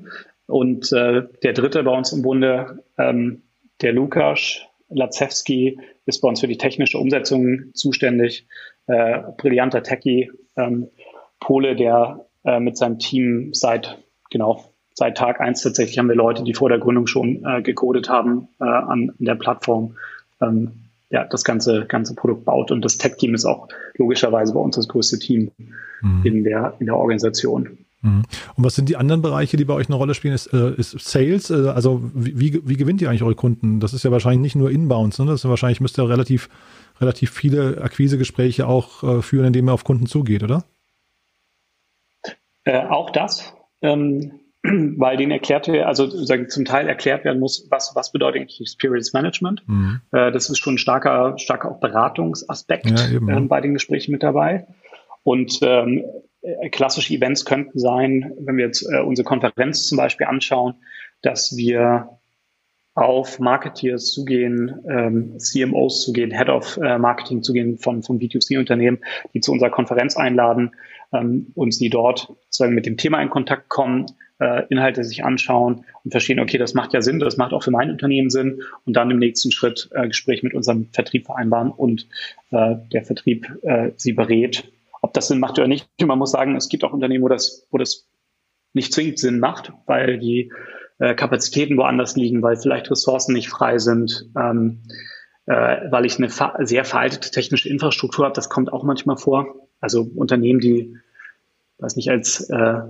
[0.46, 3.42] Und äh, der dritte bei uns im Bunde ähm,
[3.80, 8.46] der Lukas Lazewski ist bei uns für die technische Umsetzung zuständig.
[8.86, 10.88] Äh, brillanter Techie, ähm,
[11.40, 13.98] Pole, der äh, mit seinem Team seit,
[14.30, 14.64] genau,
[14.96, 18.48] seit Tag eins tatsächlich haben wir Leute, die vor der Gründung schon äh, gecodet haben
[18.60, 19.96] äh, an, an der Plattform.
[20.40, 20.72] Ähm,
[21.10, 22.72] ja, das ganze, ganze Produkt baut.
[22.72, 25.52] Und das Tech-Team ist auch logischerweise bei uns das größte Team
[26.00, 26.22] mhm.
[26.24, 27.78] in, der, in der Organisation.
[28.02, 28.24] Mhm.
[28.56, 30.34] Und was sind die anderen Bereiche, die bei euch eine Rolle spielen?
[30.34, 31.50] Ist, äh, ist Sales?
[31.50, 33.78] Äh, also wie, wie gewinnt ihr eigentlich eure Kunden?
[33.78, 35.26] Das ist ja wahrscheinlich nicht nur Inbounds, ne?
[35.26, 36.48] Das ist wahrscheinlich müsst ihr relativ,
[37.00, 40.64] relativ viele Akquisegespräche auch äh, führen, indem ihr auf Kunden zugeht, oder?
[42.64, 43.54] Äh, auch das.
[43.80, 44.32] Ähm,
[44.96, 49.12] weil denen erklärt also sagen, zum Teil erklärt werden muss, was, was bedeutet eigentlich Experience
[49.12, 49.62] Management.
[49.66, 50.00] Mhm.
[50.12, 54.22] Äh, das ist schon ein starker, starker auch Beratungsaspekt ja, äh, bei den Gesprächen mit
[54.22, 54.66] dabei.
[55.22, 56.04] Und ähm,
[56.42, 60.74] äh, klassische Events könnten sein, wenn wir jetzt äh, unsere Konferenz zum Beispiel anschauen,
[61.22, 62.08] dass wir
[62.94, 68.98] auf Marketeers zugehen, ähm, CMOs zugehen, Head of äh, Marketing zugehen von, von B2C-Unternehmen,
[69.34, 70.70] die zu unserer Konferenz einladen,
[71.12, 74.06] ähm, und die dort sozusagen mit dem Thema in Kontakt kommen,
[74.38, 77.70] äh, Inhalte sich anschauen und verstehen, okay, das macht ja Sinn, das macht auch für
[77.70, 82.06] mein Unternehmen Sinn und dann im nächsten Schritt äh, Gespräch mit unserem Vertrieb vereinbaren und
[82.50, 84.70] äh, der Vertrieb äh, sie berät,
[85.02, 85.88] ob das Sinn macht oder nicht.
[86.04, 88.06] Man muss sagen, es gibt auch Unternehmen, wo das, wo das
[88.72, 90.52] nicht zwingend Sinn macht, weil die
[90.98, 94.28] äh, Kapazitäten woanders liegen, weil vielleicht Ressourcen nicht frei sind.
[94.38, 94.82] Ähm,
[95.46, 96.28] äh, weil ich eine
[96.66, 98.34] sehr veraltete technische Infrastruktur habe.
[98.34, 99.68] Das kommt auch manchmal vor.
[99.80, 100.96] Also Unternehmen, die,
[101.78, 102.80] weiß nicht, als äh,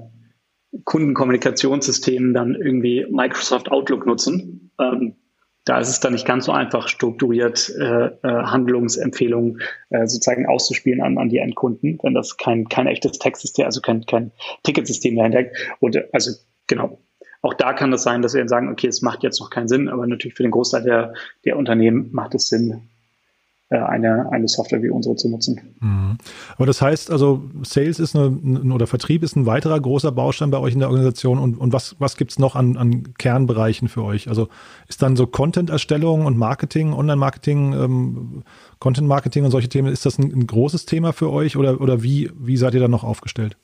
[0.85, 4.71] Kundenkommunikationssystem dann irgendwie Microsoft Outlook nutzen.
[4.81, 5.17] Ähm,
[5.65, 9.61] da ist es dann nicht ganz so einfach strukturiert, äh, äh, Handlungsempfehlungen
[9.91, 14.07] äh, sozusagen auszuspielen an, an die Endkunden, wenn das kein, kein echtes Textsystem, also kein,
[14.07, 14.31] kein
[14.63, 15.47] Ticketsystem dahinter.
[15.81, 16.31] Und äh, also
[16.69, 17.01] genau,
[17.43, 19.67] auch da kann es das sein, dass wir sagen, okay, es macht jetzt noch keinen
[19.67, 21.15] Sinn, aber natürlich für den Großteil der,
[21.45, 22.89] der Unternehmen macht es Sinn,
[23.69, 25.75] eine, eine Software wie unsere zu nutzen.
[25.81, 26.19] Mhm.
[26.57, 30.59] Aber das heißt also, Sales ist eine, oder Vertrieb ist ein weiterer großer Baustein bei
[30.59, 34.05] euch in der Organisation und, und was, was gibt es noch an, an Kernbereichen für
[34.05, 34.29] euch?
[34.29, 34.49] Also
[34.89, 38.43] ist dann so Content-Erstellung und Marketing, Online-Marketing, ähm,
[38.79, 42.31] Content-Marketing und solche Themen, ist das ein, ein großes Thema für euch oder, oder wie,
[42.39, 43.57] wie seid ihr da noch aufgestellt?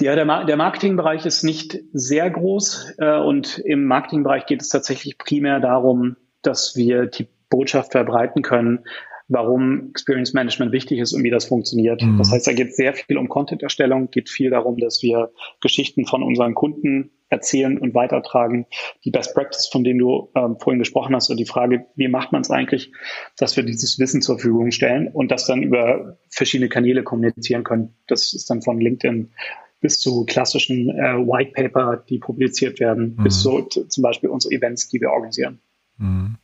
[0.00, 5.18] Ja, der, der Marketingbereich ist nicht sehr groß äh, und im Marketingbereich geht es tatsächlich
[5.18, 8.84] primär darum, dass wir die Botschaft verbreiten können,
[9.28, 12.02] warum Experience Management wichtig ist und wie das funktioniert.
[12.02, 12.18] Mhm.
[12.18, 15.30] Das heißt, da geht sehr viel um Content-Erstellung, geht viel darum, dass wir
[15.60, 18.66] Geschichten von unseren Kunden erzählen und weitertragen.
[19.04, 22.32] Die Best Practice, von denen du ähm, vorhin gesprochen hast, und die Frage, wie macht
[22.32, 22.92] man es eigentlich,
[23.38, 27.94] dass wir dieses Wissen zur Verfügung stellen und das dann über verschiedene Kanäle kommunizieren können.
[28.06, 29.32] Das ist dann von LinkedIn
[29.80, 33.24] bis zu klassischen äh, White Paper, die publiziert werden, mhm.
[33.24, 35.60] bis zu zum Beispiel unsere Events, die wir organisieren.
[36.02, 36.36] Mhm.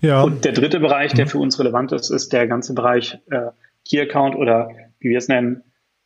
[0.00, 0.22] Ja.
[0.22, 1.30] Und der dritte Bereich, der mhm.
[1.30, 3.50] für uns relevant ist, ist der ganze Bereich äh,
[3.88, 4.68] Key Account oder
[5.00, 5.62] wie wir es nennen,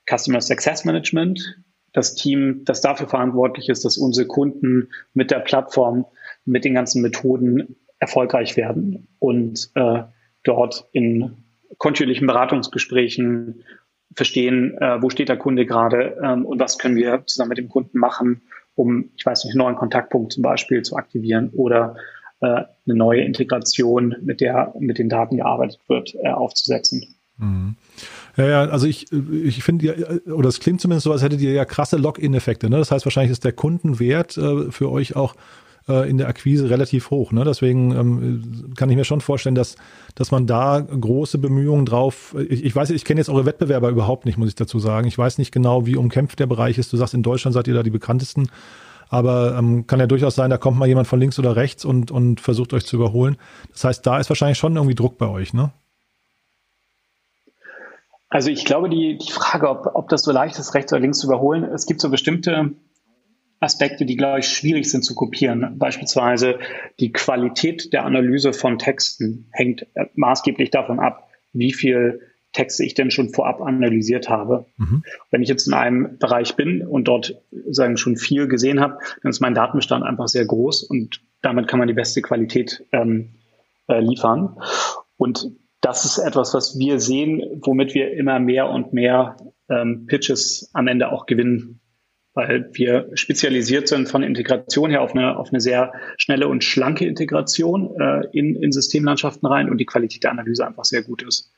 [0.09, 1.41] Customer Success Management.
[1.93, 6.07] Das Team, das dafür verantwortlich ist, dass unsere Kunden mit der Plattform,
[6.45, 10.03] mit den ganzen Methoden erfolgreich werden und äh,
[10.45, 11.45] dort in
[11.79, 13.65] kontinuierlichen Beratungsgesprächen
[14.15, 17.69] verstehen, äh, wo steht der Kunde gerade ähm, und was können wir zusammen mit dem
[17.69, 18.43] Kunden machen,
[18.79, 21.97] um, ich weiß nicht, einen neuen Kontaktpunkt zum Beispiel zu aktivieren oder
[22.41, 27.15] äh, eine neue Integration, mit der mit den Daten gearbeitet wird, äh, aufzusetzen.
[27.39, 27.77] Mhm.
[28.37, 31.65] Ja, ja, also ich, ich finde, oder es klingt zumindest so, als hättet ihr ja
[31.65, 32.71] krasse Login-Effekte.
[32.71, 32.79] Ne?
[32.79, 35.35] Das heißt, wahrscheinlich ist der Kundenwert äh, für euch auch
[35.89, 37.33] äh, in der Akquise relativ hoch.
[37.33, 37.45] Ne?
[37.45, 39.77] Deswegen ähm, kann ich mir schon vorstellen, dass,
[40.15, 44.25] dass man da große Bemühungen drauf, ich, ich weiß, ich kenne jetzt eure Wettbewerber überhaupt
[44.25, 45.07] nicht, muss ich dazu sagen.
[45.07, 46.93] Ich weiß nicht genau, wie umkämpft der Bereich ist.
[46.93, 48.49] Du sagst, in Deutschland seid ihr da die bekanntesten.
[49.11, 52.11] Aber ähm, kann ja durchaus sein, da kommt mal jemand von links oder rechts und,
[52.11, 53.39] und versucht euch zu überholen.
[53.73, 55.73] Das heißt, da ist wahrscheinlich schon irgendwie Druck bei euch, ne?
[58.31, 61.19] Also ich glaube, die, die Frage, ob, ob das so leicht ist, rechts oder links
[61.19, 62.73] zu überholen, es gibt so bestimmte
[63.61, 65.79] Aspekte, die, glaube ich, schwierig sind zu kopieren.
[65.79, 66.59] Beispielsweise
[67.01, 72.21] die Qualität der Analyse von Texten hängt maßgeblich davon ab, wie viel
[72.53, 74.67] Texte ich denn schon vorab analysiert habe.
[74.77, 75.03] Mhm.
[75.31, 77.35] Wenn ich jetzt in einem Bereich bin und dort
[77.69, 81.79] sagen schon viel gesehen habe, dann ist mein Datenbestand einfach sehr groß und damit kann
[81.79, 83.31] man die beste Qualität ähm,
[83.89, 84.57] äh, liefern.
[85.17, 85.51] Und
[85.81, 89.37] das ist etwas, was wir sehen, womit wir immer mehr und mehr
[89.69, 91.81] ähm, Pitches am Ende auch gewinnen
[92.39, 97.05] weil wir spezialisiert sind von Integration her auf eine, auf eine sehr schnelle und schlanke
[97.05, 101.51] Integration äh, in, in Systemlandschaften rein und die Qualität der Analyse einfach sehr gut ist.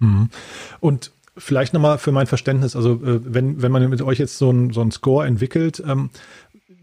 [0.00, 0.30] Mhm.
[0.80, 4.50] Und vielleicht nochmal für mein Verständnis, also äh, wenn, wenn man mit euch jetzt so
[4.50, 6.10] ein, so Score entwickelt, ähm,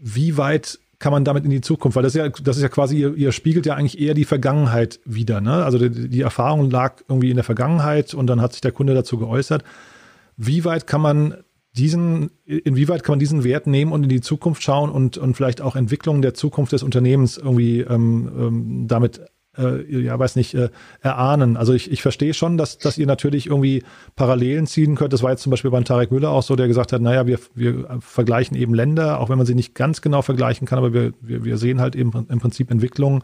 [0.00, 1.96] wie weit kann man damit in die Zukunft?
[1.96, 4.24] Weil das ist ja, das ist ja quasi, ihr, ihr spiegelt ja eigentlich eher die
[4.24, 5.42] Vergangenheit wieder.
[5.42, 5.62] Ne?
[5.64, 8.94] Also die, die Erfahrung lag irgendwie in der Vergangenheit und dann hat sich der Kunde
[8.94, 9.64] dazu geäußert.
[10.38, 11.34] Wie weit kann man
[11.76, 15.62] diesen, inwieweit kann man diesen Wert nehmen und in die Zukunft schauen und, und vielleicht
[15.62, 19.22] auch Entwicklungen der Zukunft des Unternehmens irgendwie ähm, ähm, damit,
[19.56, 20.68] äh, ja, weiß nicht, äh,
[21.00, 21.56] erahnen?
[21.56, 23.84] Also ich, ich verstehe schon, dass, dass ihr natürlich irgendwie
[24.16, 25.14] Parallelen ziehen könnt.
[25.14, 27.38] Das war jetzt zum Beispiel beim Tarek Müller auch so, der gesagt hat, naja, wir,
[27.54, 31.14] wir vergleichen eben Länder, auch wenn man sie nicht ganz genau vergleichen kann, aber wir,
[31.22, 33.22] wir, wir sehen halt eben im Prinzip Entwicklungen.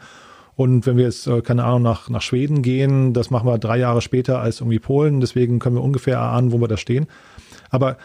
[0.57, 3.79] Und wenn wir jetzt, äh, keine Ahnung, nach, nach Schweden gehen, das machen wir drei
[3.79, 7.07] Jahre später als irgendwie Polen, deswegen können wir ungefähr erahnen, wo wir da stehen.
[7.71, 7.99] Aber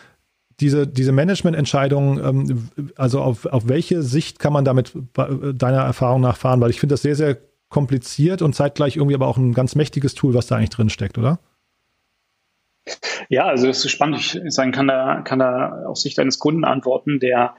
[0.63, 6.37] diese, diese Managemententscheidung, ähm, also auf, auf welche Sicht kann man damit deiner Erfahrung nach
[6.37, 6.61] fahren?
[6.61, 7.37] Weil ich finde das sehr, sehr
[7.67, 11.17] kompliziert und zeitgleich irgendwie aber auch ein ganz mächtiges Tool, was da eigentlich drin steckt,
[11.17, 11.39] oder?
[13.27, 14.41] Ja, also das ist spannend.
[14.45, 17.55] Ich sagen, kann da, kann da aus Sicht eines Kunden antworten, der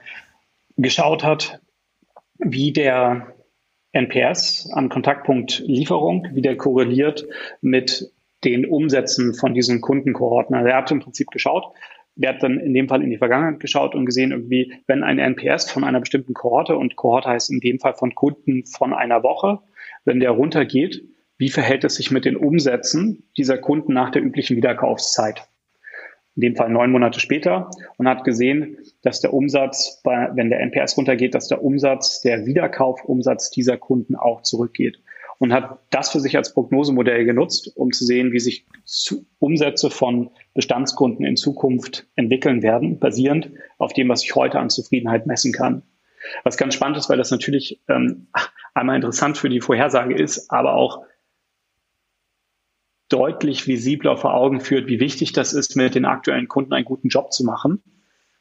[0.77, 1.59] geschaut hat,
[2.39, 3.35] wie der
[3.91, 7.27] NPS am Kontaktpunkt Lieferung, wie der korreliert
[7.61, 8.11] mit
[8.43, 10.55] den Umsätzen von diesen Kundenkohorten.
[10.55, 11.65] Also er hat im Prinzip geschaut,
[12.15, 15.19] der hat dann in dem Fall in die Vergangenheit geschaut und gesehen, irgendwie, wenn ein
[15.19, 19.23] NPS von einer bestimmten Kohorte, und Kohorte heißt in dem Fall von Kunden von einer
[19.23, 19.59] Woche,
[20.05, 21.03] wenn der runtergeht,
[21.37, 25.47] wie verhält es sich mit den Umsätzen dieser Kunden nach der üblichen Wiederkaufszeit?
[26.35, 30.59] in dem Fall neun Monate später, und hat gesehen, dass der Umsatz, bei, wenn der
[30.59, 34.99] NPS runtergeht, dass der Umsatz, der Wiederkaufumsatz dieser Kunden auch zurückgeht.
[35.37, 38.65] Und hat das für sich als Prognosemodell genutzt, um zu sehen, wie sich
[39.39, 45.27] Umsätze von Bestandskunden in Zukunft entwickeln werden, basierend auf dem, was ich heute an Zufriedenheit
[45.27, 45.83] messen kann.
[46.43, 48.27] Was ganz spannend ist, weil das natürlich ähm,
[48.73, 51.03] einmal interessant für die Vorhersage ist, aber auch
[53.09, 57.09] deutlich visibler vor Augen führt, wie wichtig das ist, mit den aktuellen Kunden einen guten
[57.09, 57.83] Job zu machen,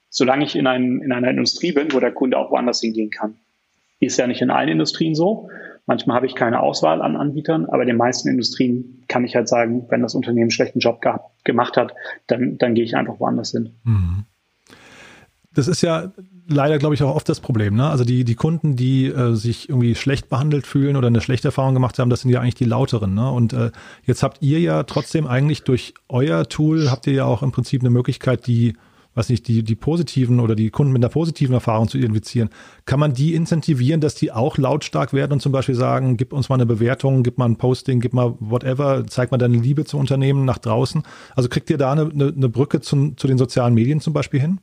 [0.09, 3.38] solange ich in, einem, in einer Industrie bin, wo der Kunde auch woanders hingehen kann.
[4.01, 5.51] Ist ja nicht in allen Industrien so.
[5.87, 9.49] Manchmal habe ich keine Auswahl an Anbietern, aber in den meisten Industrien kann ich halt
[9.49, 11.95] sagen, wenn das Unternehmen einen schlechten Job gehabt, gemacht hat,
[12.26, 13.74] dann, dann gehe ich einfach woanders hin.
[13.85, 14.24] Mhm
[15.55, 16.12] das ist ja
[16.47, 17.74] leider, glaube ich, auch oft das Problem.
[17.74, 17.89] Ne?
[17.89, 21.72] Also die, die Kunden, die äh, sich irgendwie schlecht behandelt fühlen oder eine schlechte Erfahrung
[21.72, 23.14] gemacht haben, das sind ja eigentlich die lauteren.
[23.14, 23.30] Ne?
[23.30, 23.70] Und äh,
[24.05, 27.80] jetzt habt ihr ja trotzdem eigentlich durch euer Tool, habt ihr ja auch im Prinzip
[27.80, 28.74] eine Möglichkeit, die,
[29.14, 32.50] weiß nicht, die, die positiven oder die Kunden mit einer positiven Erfahrung zu identifizieren.
[32.84, 36.48] Kann man die incentivieren, dass die auch lautstark werden und zum Beispiel sagen, gib uns
[36.48, 39.98] mal eine Bewertung, gib mal ein Posting, gib mal whatever, zeig mal deine Liebe zu
[39.98, 41.02] Unternehmen nach draußen.
[41.34, 44.40] Also kriegt ihr da eine, eine, eine Brücke zu, zu den sozialen Medien zum Beispiel
[44.40, 44.60] hin?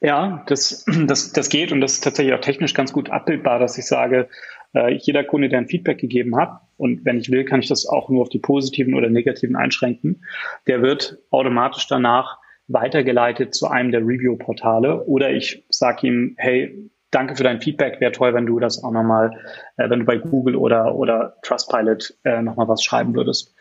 [0.00, 3.78] Ja, das, das, das geht und das ist tatsächlich auch technisch ganz gut abbildbar, dass
[3.78, 4.28] ich sage,
[4.74, 7.86] äh, jeder Kunde, der ein Feedback gegeben hat, und wenn ich will, kann ich das
[7.86, 10.24] auch nur auf die positiven oder negativen einschränken,
[10.66, 12.38] der wird automatisch danach
[12.68, 18.12] weitergeleitet zu einem der Review-Portale oder ich sage ihm, hey, danke für dein Feedback, wäre
[18.12, 19.32] toll, wenn du das auch nochmal,
[19.76, 23.54] äh, wenn du bei Google oder, oder Trustpilot äh, nochmal was schreiben würdest.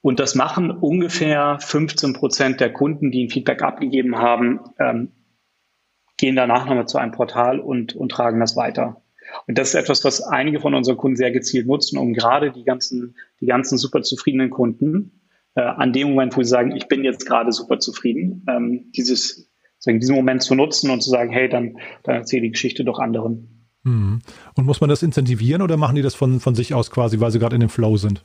[0.00, 5.12] Und das machen ungefähr 15 Prozent der Kunden, die ein Feedback abgegeben haben, ähm,
[6.16, 9.02] gehen danach nochmal zu einem Portal und, und tragen das weiter.
[9.46, 12.64] Und das ist etwas, was einige von unseren Kunden sehr gezielt nutzen, um gerade die
[12.64, 15.21] ganzen, die ganzen super zufriedenen Kunden
[15.54, 19.50] äh, an dem Moment, wo sie sagen, ich bin jetzt gerade super zufrieden, ähm, dieses,
[19.78, 22.98] sagen, diesen Moment zu nutzen und zu sagen, hey, dann, dann erzähle die Geschichte doch
[22.98, 23.68] anderen.
[23.84, 24.20] Mhm.
[24.54, 27.30] Und muss man das incentivieren oder machen die das von, von sich aus quasi, weil
[27.30, 28.24] sie gerade in dem Flow sind?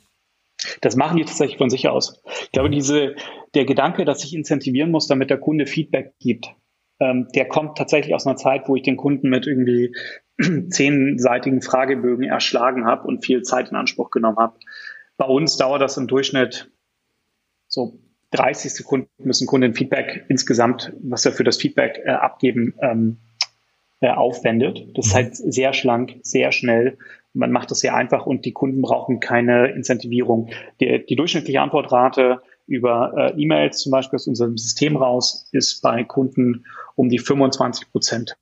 [0.81, 2.21] Das machen die tatsächlich von sich aus.
[2.43, 3.15] Ich glaube, diese,
[3.53, 6.47] der Gedanke, dass ich incentivieren muss, damit der Kunde Feedback gibt,
[6.99, 9.93] ähm, der kommt tatsächlich aus einer Zeit, wo ich den Kunden mit irgendwie
[10.69, 14.57] zehnseitigen Fragebögen erschlagen habe und viel Zeit in Anspruch genommen habe.
[15.17, 16.71] Bei uns dauert das im Durchschnitt
[17.77, 17.99] so
[18.31, 23.17] 30 Sekunden müssen Kunden Feedback insgesamt, was er für das Feedback äh, abgeben, ähm,
[24.01, 24.85] äh, aufwendet.
[24.95, 26.97] Das ist halt sehr schlank, sehr schnell
[27.37, 30.49] man macht das sehr einfach und die Kunden brauchen keine Incentivierung.
[30.81, 36.03] Die, die durchschnittliche Antwortrate über äh, E-Mails zum Beispiel aus unserem System raus ist bei
[36.03, 36.65] Kunden
[36.95, 38.35] um die 25 Prozent.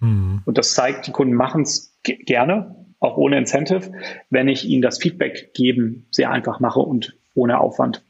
[0.00, 0.42] Mhm.
[0.44, 3.92] Und das zeigt, die Kunden machen es gerne, auch ohne Incentive,
[4.30, 8.02] wenn ich ihnen das Feedback geben sehr einfach mache und ohne Aufwand.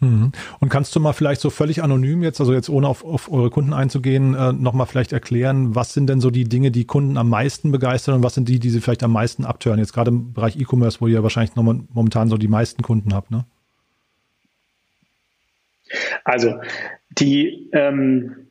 [0.00, 0.32] Mhm.
[0.60, 3.50] Und kannst du mal vielleicht so völlig anonym jetzt, also jetzt ohne auf, auf eure
[3.50, 7.28] Kunden einzugehen, äh, nochmal vielleicht erklären, was sind denn so die Dinge, die Kunden am
[7.28, 9.78] meisten begeistern und was sind die, die sie vielleicht am meisten abtören?
[9.78, 13.30] Jetzt gerade im Bereich E-Commerce, wo ihr wahrscheinlich noch momentan so die meisten Kunden habt,
[13.30, 13.44] ne?
[16.24, 16.60] Also
[17.10, 18.48] die, ähm,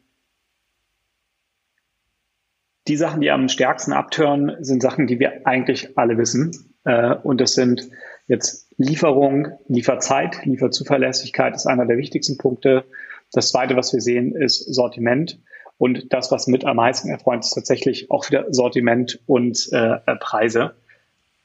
[2.87, 6.51] die Sachen, die am stärksten abtören, sind Sachen, die wir eigentlich alle wissen.
[6.85, 7.89] Äh, und das sind
[8.27, 12.85] Jetzt Lieferung, Lieferzeit, Lieferzuverlässigkeit ist einer der wichtigsten Punkte.
[13.31, 15.39] Das zweite, was wir sehen, ist Sortiment.
[15.77, 20.75] Und das, was mit am meisten erfreut, ist tatsächlich auch wieder Sortiment und äh, Preise.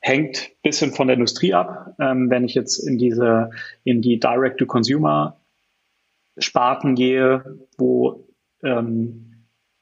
[0.01, 1.97] Hängt bisschen von der Industrie ab.
[1.99, 3.51] Ähm, wenn ich jetzt in diese,
[3.85, 8.25] in die Direct-to-Consumer-Sparten gehe, wo
[8.63, 9.25] ähm,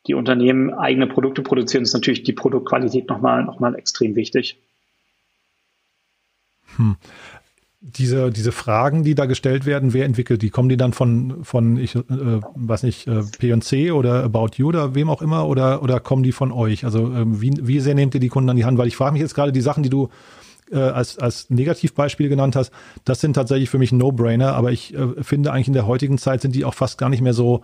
[0.06, 4.58] die Unternehmen eigene Produkte produzieren, ist natürlich die Produktqualität nochmal, nochmal extrem wichtig.
[6.76, 6.96] Hm.
[7.80, 10.50] Diese, diese Fragen, die da gestellt werden, wer entwickelt die?
[10.50, 12.02] Kommen die dann von, von ich äh,
[12.54, 16.32] weiß nicht, äh, P&C oder About You oder wem auch immer oder, oder kommen die
[16.32, 16.84] von euch?
[16.84, 18.78] Also äh, wie, wie sehr nehmt ihr die Kunden an die Hand?
[18.78, 20.08] Weil ich frage mich jetzt gerade, die Sachen, die du
[20.72, 22.72] äh, als, als Negativbeispiel genannt hast,
[23.04, 26.40] das sind tatsächlich für mich No-Brainer, aber ich äh, finde eigentlich in der heutigen Zeit
[26.40, 27.62] sind die auch fast gar nicht mehr so,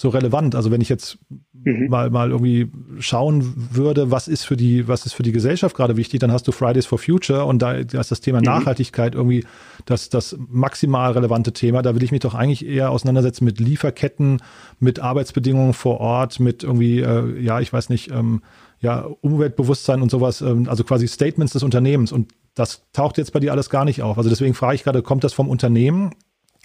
[0.00, 0.54] so relevant.
[0.54, 1.18] Also wenn ich jetzt
[1.52, 1.88] mhm.
[1.90, 2.70] mal, mal irgendwie
[3.00, 6.48] schauen würde, was ist für die, was ist für die Gesellschaft gerade wichtig, dann hast
[6.48, 8.44] du Fridays for Future und da, ist das Thema mhm.
[8.44, 9.44] Nachhaltigkeit irgendwie
[9.84, 11.82] das, das maximal relevante Thema.
[11.82, 14.40] Da will ich mich doch eigentlich eher auseinandersetzen mit Lieferketten,
[14.78, 18.40] mit Arbeitsbedingungen vor Ort, mit irgendwie, äh, ja, ich weiß nicht, ähm,
[18.80, 22.10] ja, Umweltbewusstsein und sowas, ähm, also quasi Statements des Unternehmens.
[22.10, 24.16] Und das taucht jetzt bei dir alles gar nicht auf.
[24.16, 26.12] Also deswegen frage ich gerade, kommt das vom Unternehmen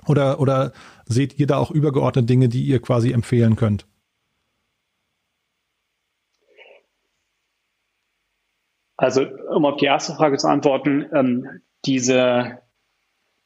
[0.08, 0.72] oder, oder
[1.06, 3.86] seht ihr da auch übergeordnete Dinge, die ihr quasi empfehlen könnt?
[8.97, 12.60] Also, um auf die erste Frage zu antworten, ähm, diese,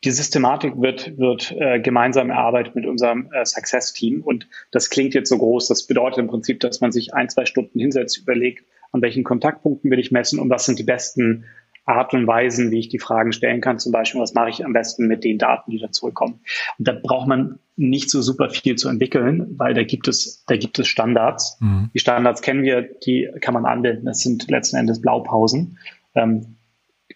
[0.04, 4.22] die Systematik wird, wird äh, gemeinsam erarbeitet mit unserem äh, Success-Team.
[4.22, 5.68] Und das klingt jetzt so groß.
[5.68, 9.92] Das bedeutet im Prinzip, dass man sich ein, zwei Stunden hinsetzt, überlegt, an welchen Kontaktpunkten
[9.92, 11.46] will ich messen und was sind die besten
[11.90, 13.80] Art und Weisen, wie ich die Fragen stellen kann.
[13.80, 16.42] Zum Beispiel, was mache ich am besten mit den Daten, die da zurückkommen.
[16.78, 20.56] Und da braucht man nicht so super viel zu entwickeln, weil da gibt es, da
[20.56, 21.58] gibt es Standards.
[21.60, 21.90] Mhm.
[21.94, 24.06] Die Standards kennen wir, die kann man anwenden.
[24.06, 25.78] Das sind letzten Endes Blaupausen.
[26.16, 26.56] Ähm,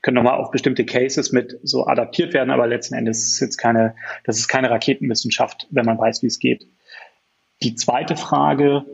[0.01, 3.95] können nochmal auf bestimmte Cases mit so adaptiert werden, aber letzten Endes ist jetzt keine,
[4.25, 6.67] das ist keine Raketenwissenschaft, wenn man weiß, wie es geht.
[7.63, 8.85] Die zweite Frage,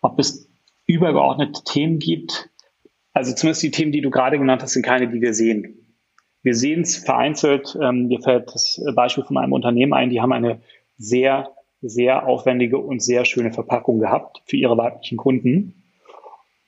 [0.00, 0.48] ob es
[0.86, 2.50] übergeordnete Themen gibt,
[3.16, 5.96] also zumindest die Themen, die du gerade genannt hast, sind keine, die wir sehen.
[6.42, 10.34] Wir sehen es vereinzelt, ähm, mir fällt das Beispiel von einem Unternehmen ein, die haben
[10.34, 10.60] eine
[10.98, 11.48] sehr,
[11.80, 15.82] sehr aufwendige und sehr schöne Verpackung gehabt für ihre weiblichen Kunden.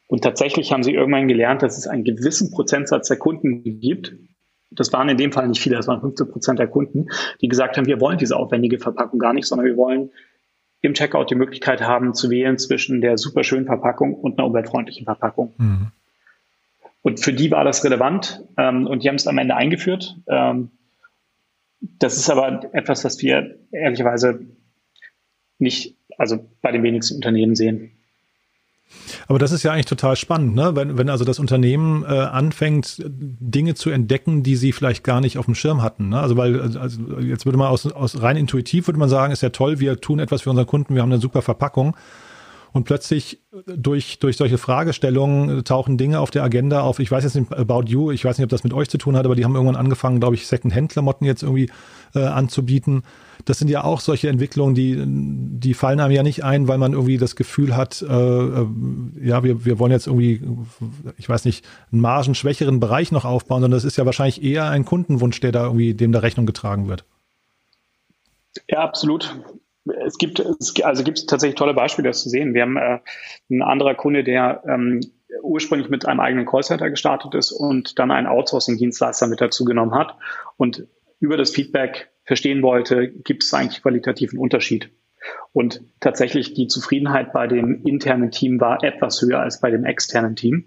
[0.06, 4.14] Und tatsächlich haben sie irgendwann gelernt, dass es einen gewissen Prozentsatz der Kunden gibt.
[4.70, 7.08] Das waren in dem Fall nicht viele, das waren 15 Prozent der Kunden,
[7.42, 10.12] die gesagt haben, wir wollen diese aufwendige Verpackung gar nicht, sondern wir wollen
[10.80, 15.04] im Checkout die Möglichkeit haben zu wählen zwischen der super schönen Verpackung und einer umweltfreundlichen
[15.04, 15.52] Verpackung.
[15.58, 15.92] Mhm.
[17.02, 20.16] Und für die war das relevant ähm, und die haben es am Ende eingeführt.
[20.26, 20.70] Ähm,
[21.80, 24.40] das ist aber etwas, was wir ehrlicherweise
[25.58, 27.92] nicht, also bei den wenigsten Unternehmen sehen.
[29.26, 30.74] Aber das ist ja eigentlich total spannend, ne?
[30.74, 35.36] wenn, wenn also das Unternehmen äh, anfängt, Dinge zu entdecken, die sie vielleicht gar nicht
[35.36, 36.08] auf dem Schirm hatten.
[36.08, 36.18] Ne?
[36.18, 39.50] Also weil, also jetzt würde man aus, aus rein intuitiv würde man sagen, ist ja
[39.50, 41.96] toll, wir tun etwas für unseren Kunden, wir haben eine super Verpackung.
[42.72, 46.98] Und plötzlich durch, durch solche Fragestellungen tauchen Dinge auf der Agenda auf.
[46.98, 49.16] Ich weiß jetzt nicht About You, ich weiß nicht, ob das mit euch zu tun
[49.16, 51.70] hat, aber die haben irgendwann angefangen, glaube ich, Second-Hand-Klamotten jetzt irgendwie
[52.14, 53.02] äh, anzubieten.
[53.44, 56.92] Das sind ja auch solche Entwicklungen, die, die fallen einem ja nicht ein, weil man
[56.92, 58.66] irgendwie das Gefühl hat, äh, äh,
[59.22, 60.42] ja, wir, wir wollen jetzt irgendwie,
[61.16, 64.84] ich weiß nicht, einen margenschwächeren Bereich noch aufbauen, sondern das ist ja wahrscheinlich eher ein
[64.84, 67.04] Kundenwunsch, der da irgendwie, dem da Rechnung getragen wird.
[68.68, 69.34] Ja, absolut
[70.06, 70.44] es gibt,
[70.84, 72.54] also gibt es tatsächlich tolle Beispiele, das zu sehen.
[72.54, 72.98] Wir haben äh,
[73.50, 75.00] ein anderer Kunde, der ähm,
[75.42, 80.14] ursprünglich mit einem eigenen Callcenter gestartet ist und dann einen Outsourcing-Dienstleister mit dazu genommen hat
[80.56, 80.86] und
[81.20, 84.90] über das Feedback verstehen wollte, gibt es eigentlich qualitativen Unterschied.
[85.52, 90.36] Und tatsächlich die Zufriedenheit bei dem internen Team war etwas höher als bei dem externen
[90.36, 90.66] Team.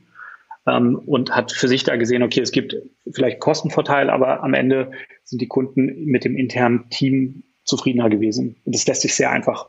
[0.67, 2.75] Ähm, und hat für sich da gesehen, okay, es gibt
[3.11, 4.91] vielleicht Kostenvorteil, aber am Ende
[5.23, 8.57] sind die Kunden mit dem internen Team zufriedener gewesen.
[8.65, 9.67] Und das lässt sich sehr einfach,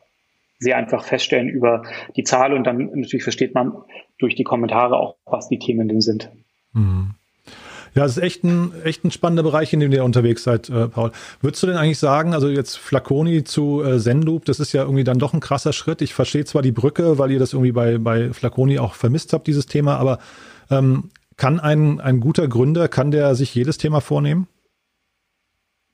[0.59, 1.82] sehr einfach feststellen über
[2.16, 3.72] die Zahl und dann natürlich versteht man
[4.18, 6.30] durch die Kommentare auch, was die Themen denn sind.
[6.72, 7.14] Mhm.
[7.95, 10.88] Ja, es ist echt ein, echt ein spannender Bereich, in dem ihr unterwegs seid, äh,
[10.88, 11.12] Paul.
[11.43, 15.05] Würdest du denn eigentlich sagen, also jetzt Flaconi zu äh, Zenloop, das ist ja irgendwie
[15.05, 16.01] dann doch ein krasser Schritt.
[16.01, 19.47] Ich verstehe zwar die Brücke, weil ihr das irgendwie bei, bei Flaconi auch vermisst habt,
[19.47, 20.20] dieses Thema, aber
[20.70, 24.49] ähm, kann ein, ein guter Gründer, kann der sich jedes Thema vornehmen?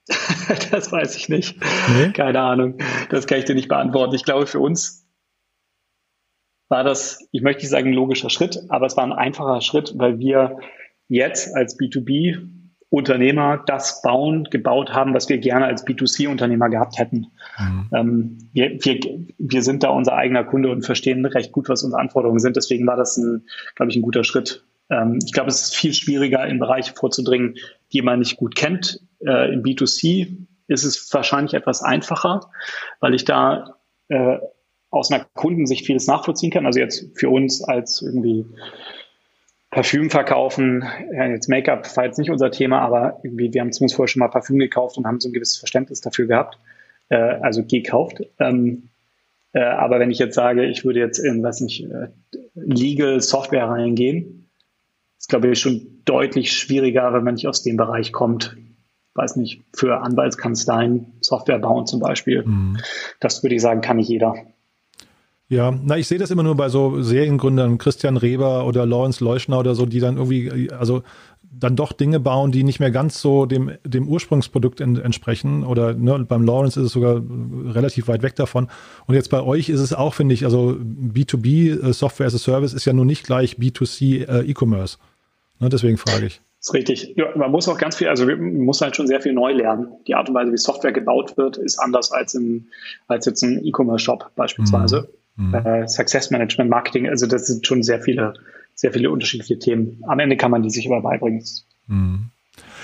[0.71, 1.57] das weiß ich nicht.
[1.97, 2.13] Nee?
[2.13, 2.79] Keine Ahnung.
[3.11, 4.15] Das kann ich dir nicht beantworten.
[4.15, 5.07] Ich glaube, für uns
[6.69, 9.95] war das, ich möchte nicht sagen, ein logischer Schritt, aber es war ein einfacher Schritt,
[9.97, 10.59] weil wir
[11.09, 12.47] jetzt als B2B
[12.91, 17.27] Unternehmer das bauen, gebaut haben, was wir gerne als B2C-Unternehmer gehabt hätten.
[17.59, 17.91] Mhm.
[17.95, 19.01] Ähm, wir, wir,
[19.37, 22.57] wir sind da unser eigener Kunde und verstehen recht gut, was unsere Anforderungen sind.
[22.57, 24.65] Deswegen war das, ein, glaube ich, ein guter Schritt.
[24.91, 27.57] Ähm, ich glaube, es ist viel schwieriger, in Bereiche vorzudringen,
[27.93, 29.01] die man nicht gut kennt.
[29.21, 30.37] Äh, Im B2C
[30.67, 32.51] ist es wahrscheinlich etwas einfacher,
[33.01, 33.77] weil ich da
[34.09, 34.39] äh,
[34.91, 36.67] aus einer Kundensicht vieles nachvollziehen kann.
[36.67, 38.47] Also jetzt für uns als irgendwie
[39.71, 40.83] Parfüm verkaufen,
[41.13, 44.21] ja, jetzt Make-up war jetzt nicht unser Thema, aber irgendwie, wir haben zumindest vorher schon
[44.21, 46.59] mal Parfüm gekauft und haben so ein gewisses Verständnis dafür gehabt,
[47.11, 48.23] äh, also gekauft.
[48.39, 48.89] Ähm,
[49.53, 52.09] äh, aber wenn ich jetzt sage, ich würde jetzt in, weiß nicht, äh,
[52.55, 54.38] Legal Software reingehen,
[55.29, 58.57] ist glaube ich schon deutlich schwieriger, wenn man nicht aus dem Bereich kommt
[59.19, 62.45] weiß nicht, für Anwaltskanzleien Software bauen zum Beispiel.
[62.45, 62.79] Mhm.
[63.21, 64.35] Das würde ich sagen, kann nicht jeder.
[65.49, 69.59] Ja, na, ich sehe das immer nur bei so Seriengründern, Christian Reber oder Lawrence Leuschner
[69.59, 71.03] oder so, die dann irgendwie, also
[71.51, 75.65] dann doch Dinge bauen, die nicht mehr ganz so dem, dem Ursprungsprodukt in, entsprechen.
[75.65, 77.23] Oder ne, beim Lawrence ist es sogar
[77.67, 78.69] relativ weit weg davon.
[79.07, 82.39] Und jetzt bei euch ist es auch, finde ich, also B2B äh, Software as a
[82.39, 84.99] Service ist ja nur nicht gleich B2C äh, E-Commerce.
[85.61, 86.41] Ne, deswegen frage ich.
[86.61, 87.15] Das ist richtig.
[87.17, 89.93] Ja, man muss auch ganz viel, also man muss halt schon sehr viel neu lernen.
[90.07, 92.67] Die Art und Weise, wie Software gebaut wird, ist anders als, im,
[93.07, 95.09] als jetzt ein E-Commerce-Shop beispielsweise.
[95.37, 95.55] Mhm.
[95.55, 98.35] Äh, Success Management, Marketing, also das sind schon sehr viele,
[98.75, 100.03] sehr viele unterschiedliche Themen.
[100.07, 101.45] Am Ende kann man die sich aber beibringen.
[101.87, 102.31] Mhm.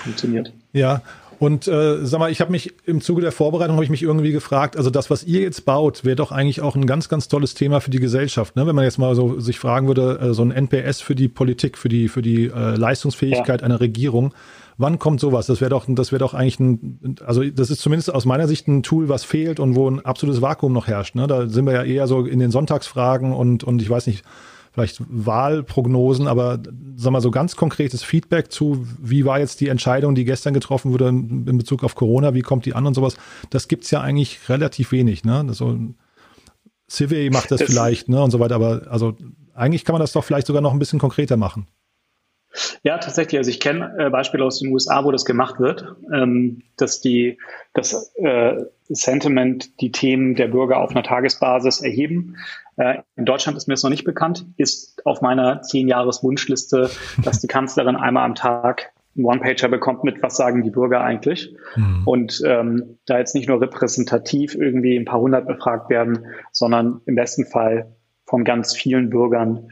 [0.03, 0.53] Funktioniert.
[0.71, 1.01] Ja,
[1.39, 4.31] Und äh, sag mal, ich habe mich im Zuge der Vorbereitung habe ich mich irgendwie
[4.31, 7.53] gefragt, also das, was ihr jetzt baut, wäre doch eigentlich auch ein ganz, ganz tolles
[7.53, 8.55] Thema für die Gesellschaft.
[8.55, 8.65] Ne?
[8.67, 11.77] Wenn man jetzt mal so sich fragen würde, äh, so ein NPS für die Politik,
[11.77, 13.65] für die, für die äh, Leistungsfähigkeit ja.
[13.65, 14.33] einer Regierung.
[14.77, 15.47] Wann kommt sowas?
[15.47, 18.67] Das wäre doch, das wäre doch eigentlich ein, also das ist zumindest aus meiner Sicht
[18.67, 21.15] ein Tool, was fehlt und wo ein absolutes Vakuum noch herrscht.
[21.15, 21.27] Ne?
[21.27, 24.23] Da sind wir ja eher so in den Sonntagsfragen und, und ich weiß nicht,
[24.75, 26.59] vielleicht Wahlprognosen, aber
[26.97, 30.91] sag mal so ganz konkretes Feedback zu, wie war jetzt die Entscheidung, die gestern getroffen
[30.91, 33.15] wurde in Bezug auf Corona, wie kommt die an und sowas,
[33.49, 35.45] das gibt's ja eigentlich relativ wenig, ne?
[35.51, 35.79] So
[36.89, 38.21] Civi macht das, das vielleicht, ne?
[38.21, 39.15] Und so weiter, aber also
[39.53, 41.67] eigentlich kann man das doch vielleicht sogar noch ein bisschen konkreter machen.
[42.83, 43.37] Ja, tatsächlich.
[43.37, 47.37] Also ich kenne äh, Beispiele aus den USA, wo das gemacht wird, ähm, dass die
[47.73, 48.57] das äh,
[48.87, 52.35] Sentiment, die Themen der Bürger auf einer Tagesbasis erheben.
[52.77, 56.89] Äh, in Deutschland ist mir das noch nicht bekannt, ist auf meiner zehn Jahres Wunschliste,
[57.23, 61.55] dass die Kanzlerin einmal am Tag einen One-Pager bekommt mit, was sagen die Bürger eigentlich.
[61.75, 62.01] Mhm.
[62.05, 67.15] Und ähm, da jetzt nicht nur repräsentativ irgendwie ein paar hundert befragt werden, sondern im
[67.15, 69.69] besten Fall von ganz vielen Bürgern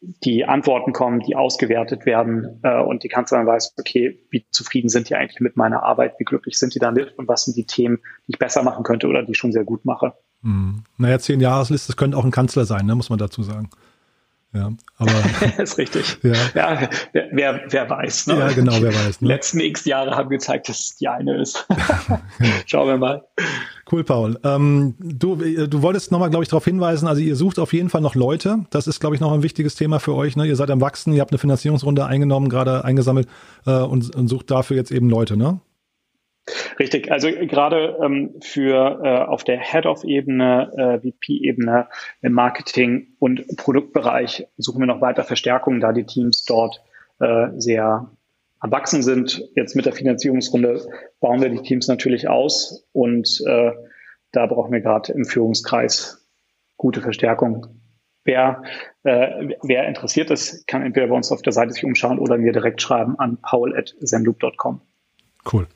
[0.00, 5.08] die Antworten kommen, die ausgewertet werden äh, und die Kanzlerin weiß, okay, wie zufrieden sind
[5.08, 7.98] die eigentlich mit meiner Arbeit, wie glücklich sind die damit und was sind die Themen,
[8.26, 10.14] die ich besser machen könnte oder die ich schon sehr gut mache.
[10.42, 10.84] Hm.
[10.98, 13.70] Naja, zehn Jahresliste, das könnte auch ein Kanzler sein, ne, muss man dazu sagen.
[14.54, 15.12] Ja, aber.
[15.42, 16.18] das ist richtig.
[16.22, 18.28] Ja, ja wer, wer weiß.
[18.28, 18.38] Ne?
[18.38, 19.20] Ja, genau, wer weiß.
[19.20, 19.28] Ne?
[19.28, 21.66] Die letzten x Jahre haben gezeigt, dass es die eine ist.
[22.66, 23.24] Schauen wir mal.
[23.90, 24.38] Cool, Paul.
[24.44, 28.00] Ähm, du, du wolltest nochmal, glaube ich, darauf hinweisen, also ihr sucht auf jeden Fall
[28.00, 28.66] noch Leute.
[28.70, 30.36] Das ist, glaube ich, noch ein wichtiges Thema für euch.
[30.36, 30.46] Ne?
[30.46, 33.28] Ihr seid am Wachsen, ihr habt eine Finanzierungsrunde eingenommen, gerade eingesammelt
[33.66, 35.60] äh, und, und sucht dafür jetzt eben Leute, ne?
[36.78, 41.88] Richtig, also gerade ähm, für äh, auf der Head-of-Ebene, äh, VP-Ebene
[42.22, 46.82] im Marketing- und Produktbereich suchen wir noch weiter Verstärkung, da die Teams dort
[47.20, 48.10] äh, sehr
[48.62, 49.48] erwachsen sind.
[49.54, 50.86] Jetzt mit der Finanzierungsrunde
[51.20, 53.72] bauen wir die Teams natürlich aus und äh,
[54.32, 56.26] da brauchen wir gerade im Führungskreis
[56.76, 57.66] gute Verstärkung.
[58.24, 58.62] Wer,
[59.04, 62.52] äh, wer interessiert ist, kann entweder bei uns auf der Seite sich umschauen oder mir
[62.52, 64.82] direkt schreiben an paul.zenloop.com.
[65.50, 65.66] Cool.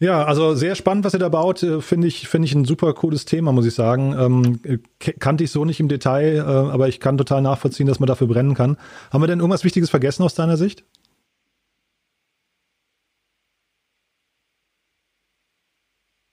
[0.00, 1.62] Ja, also sehr spannend, was ihr da baut.
[1.62, 4.14] Äh, finde ich, finde ich ein super cooles Thema, muss ich sagen.
[4.18, 4.82] Ähm,
[5.20, 8.26] kannte ich so nicht im Detail, äh, aber ich kann total nachvollziehen, dass man dafür
[8.26, 8.76] brennen kann.
[9.12, 10.84] Haben wir denn irgendwas Wichtiges vergessen aus deiner Sicht?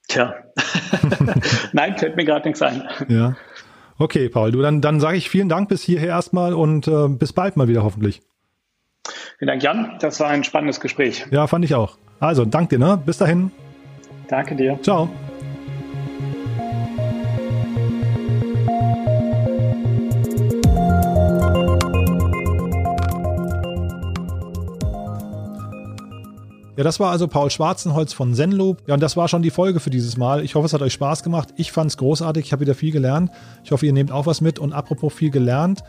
[0.08, 0.34] Tja,
[1.72, 2.84] nein, fällt mir gerade nichts ein.
[3.08, 3.38] Ja.
[3.98, 7.32] Okay, Paul, du, dann, dann sage ich vielen Dank bis hierher erstmal und äh, bis
[7.32, 8.22] bald mal wieder hoffentlich.
[9.38, 9.98] Vielen Dank, Jan.
[10.02, 11.26] Das war ein spannendes Gespräch.
[11.32, 11.98] Ja, fand ich auch.
[12.22, 13.02] Also, danke dir, ne?
[13.04, 13.50] Bis dahin.
[14.28, 14.78] Danke dir.
[14.84, 15.10] Ciao.
[26.78, 28.84] Ja, das war also Paul Schwarzenholz von Zenloop.
[28.86, 30.44] Ja, und das war schon die Folge für dieses Mal.
[30.44, 31.50] Ich hoffe, es hat euch Spaß gemacht.
[31.58, 32.46] Ich fand es großartig.
[32.46, 33.32] Ich habe wieder viel gelernt.
[33.64, 34.60] Ich hoffe, ihr nehmt auch was mit.
[34.60, 35.84] Und apropos viel gelernt.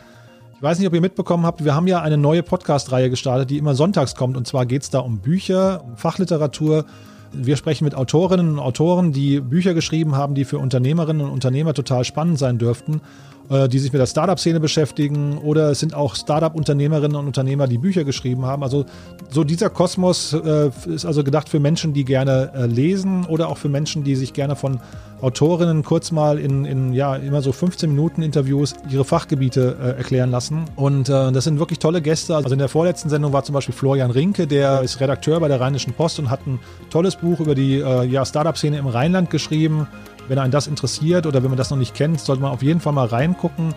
[0.63, 3.57] Ich weiß nicht, ob ihr mitbekommen habt, wir haben ja eine neue Podcast-Reihe gestartet, die
[3.57, 4.37] immer sonntags kommt.
[4.37, 6.85] Und zwar geht es da um Bücher, um Fachliteratur.
[7.33, 11.73] Wir sprechen mit Autorinnen und Autoren, die Bücher geschrieben haben, die für Unternehmerinnen und Unternehmer
[11.73, 13.01] total spannend sein dürften.
[13.49, 17.77] Äh, die sich mit der Startup-Szene beschäftigen oder es sind auch Startup-Unternehmerinnen und Unternehmer, die
[17.77, 18.63] Bücher geschrieben haben.
[18.63, 18.85] Also
[19.29, 23.57] so dieser Kosmos äh, ist also gedacht für Menschen, die gerne äh, lesen oder auch
[23.57, 24.79] für Menschen, die sich gerne von
[25.19, 30.31] Autorinnen kurz mal in, in ja immer so 15 Minuten Interviews ihre Fachgebiete äh, erklären
[30.31, 30.65] lassen.
[30.77, 32.35] Und äh, das sind wirklich tolle Gäste.
[32.35, 35.59] Also in der vorletzten Sendung war zum Beispiel Florian Rinke, der ist Redakteur bei der
[35.59, 39.87] Rheinischen Post und hat ein tolles Buch über die äh, ja, Startup-Szene im Rheinland geschrieben.
[40.27, 42.79] Wenn einen das interessiert oder wenn man das noch nicht kennt, sollte man auf jeden
[42.79, 43.73] Fall mal reingucken.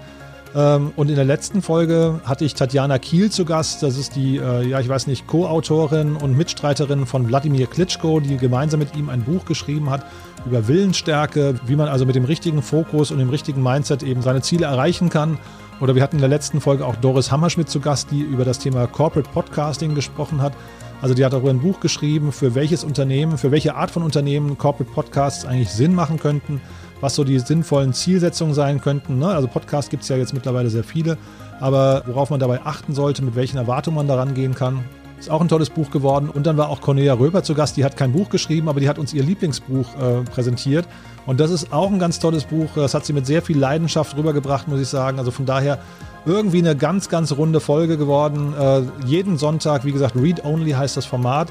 [0.54, 3.82] Ähm, und in der letzten Folge hatte ich Tatjana Kiel zu Gast.
[3.82, 8.36] Das ist die, äh, ja, ich weiß nicht, Co-Autorin und Mitstreiterin von Wladimir Klitschko, die
[8.38, 10.06] gemeinsam mit ihm ein Buch geschrieben hat
[10.46, 14.40] über Willensstärke, wie man also mit dem richtigen Fokus und dem richtigen Mindset eben seine
[14.40, 15.38] Ziele erreichen kann.
[15.80, 18.58] Oder wir hatten in der letzten Folge auch Doris Hammerschmidt zu Gast, die über das
[18.58, 20.54] Thema Corporate Podcasting gesprochen hat.
[21.02, 24.56] Also die hat darüber ein Buch geschrieben, für welches Unternehmen, für welche Art von Unternehmen
[24.56, 26.60] Corporate Podcasts eigentlich Sinn machen könnten,
[27.00, 29.18] was so die sinnvollen Zielsetzungen sein könnten.
[29.18, 29.28] Ne?
[29.28, 31.18] Also Podcasts gibt es ja jetzt mittlerweile sehr viele,
[31.60, 34.84] aber worauf man dabei achten sollte, mit welchen Erwartungen man daran gehen kann.
[35.18, 36.28] Ist auch ein tolles Buch geworden.
[36.28, 37.78] Und dann war auch Cornelia Röber zu Gast.
[37.78, 40.86] Die hat kein Buch geschrieben, aber die hat uns ihr Lieblingsbuch äh, präsentiert.
[41.24, 42.68] Und das ist auch ein ganz tolles Buch.
[42.74, 45.18] Das hat sie mit sehr viel Leidenschaft rübergebracht, muss ich sagen.
[45.18, 45.78] Also von daher
[46.26, 48.52] irgendwie eine ganz, ganz runde Folge geworden.
[48.58, 51.48] Äh, jeden Sonntag, wie gesagt, Read Only heißt das Format.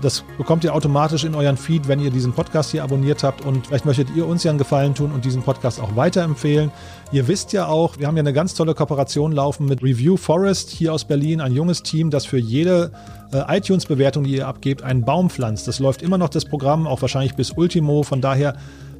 [0.00, 3.44] Das bekommt ihr automatisch in euren Feed, wenn ihr diesen Podcast hier abonniert habt.
[3.44, 6.70] Und vielleicht möchtet ihr uns ja einen Gefallen tun und diesen Podcast auch weiterempfehlen.
[7.10, 10.70] Ihr wisst ja auch, wir haben ja eine ganz tolle Kooperation laufen mit Review Forest
[10.70, 12.92] hier aus Berlin, ein junges Team, das für jede
[13.32, 15.66] äh, iTunes-Bewertung, die ihr abgebt, einen Baum pflanzt.
[15.66, 18.04] Das läuft immer noch das Programm, auch wahrscheinlich bis Ultimo.
[18.04, 18.54] Von daher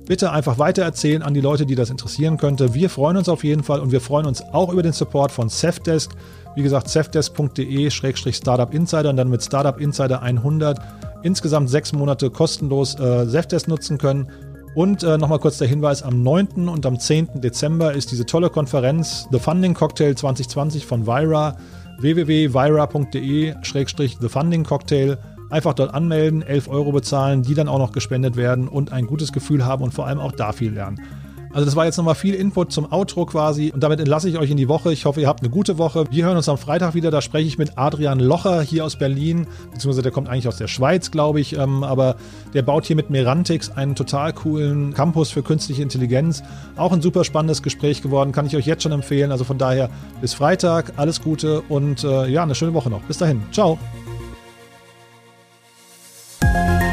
[0.09, 2.73] bitte einfach weitererzählen an die Leute, die das interessieren könnte.
[2.73, 5.51] Wir freuen uns auf jeden Fall und wir freuen uns auch über den Support von
[5.51, 6.13] Safdesk.
[6.57, 10.81] Wie gesagt, safdesk.de-startup Insider und dann mit Startup Insider 100
[11.23, 14.31] insgesamt sechs Monate kostenlos äh, Safdesk nutzen können.
[14.75, 16.69] Und äh, nochmal kurz der Hinweis, am 9.
[16.69, 17.43] und am 10.
[17.43, 21.55] Dezember ist diese tolle Konferenz The Funding Cocktail 2020 von Vira
[21.99, 25.19] www.vira.de-The Funding Cocktail.
[25.51, 29.33] Einfach dort anmelden, 11 Euro bezahlen, die dann auch noch gespendet werden und ein gutes
[29.33, 31.01] Gefühl haben und vor allem auch da viel lernen.
[31.53, 34.51] Also das war jetzt nochmal viel Input zum Outro quasi und damit entlasse ich euch
[34.51, 34.93] in die Woche.
[34.93, 36.05] Ich hoffe, ihr habt eine gute Woche.
[36.11, 37.11] Wir hören uns am Freitag wieder.
[37.11, 40.69] Da spreche ich mit Adrian Locher hier aus Berlin, beziehungsweise der kommt eigentlich aus der
[40.69, 42.17] Schweiz, glaube ich, ähm, aber
[42.55, 46.43] der baut hier mit Merantix einen total coolen Campus für künstliche Intelligenz.
[46.77, 49.33] Auch ein super spannendes Gespräch geworden, kann ich euch jetzt schon empfehlen.
[49.33, 49.89] Also von daher
[50.21, 53.03] bis Freitag, alles Gute und äh, ja, eine schöne Woche noch.
[53.03, 53.79] Bis dahin, ciao.
[56.41, 56.88] Thank you.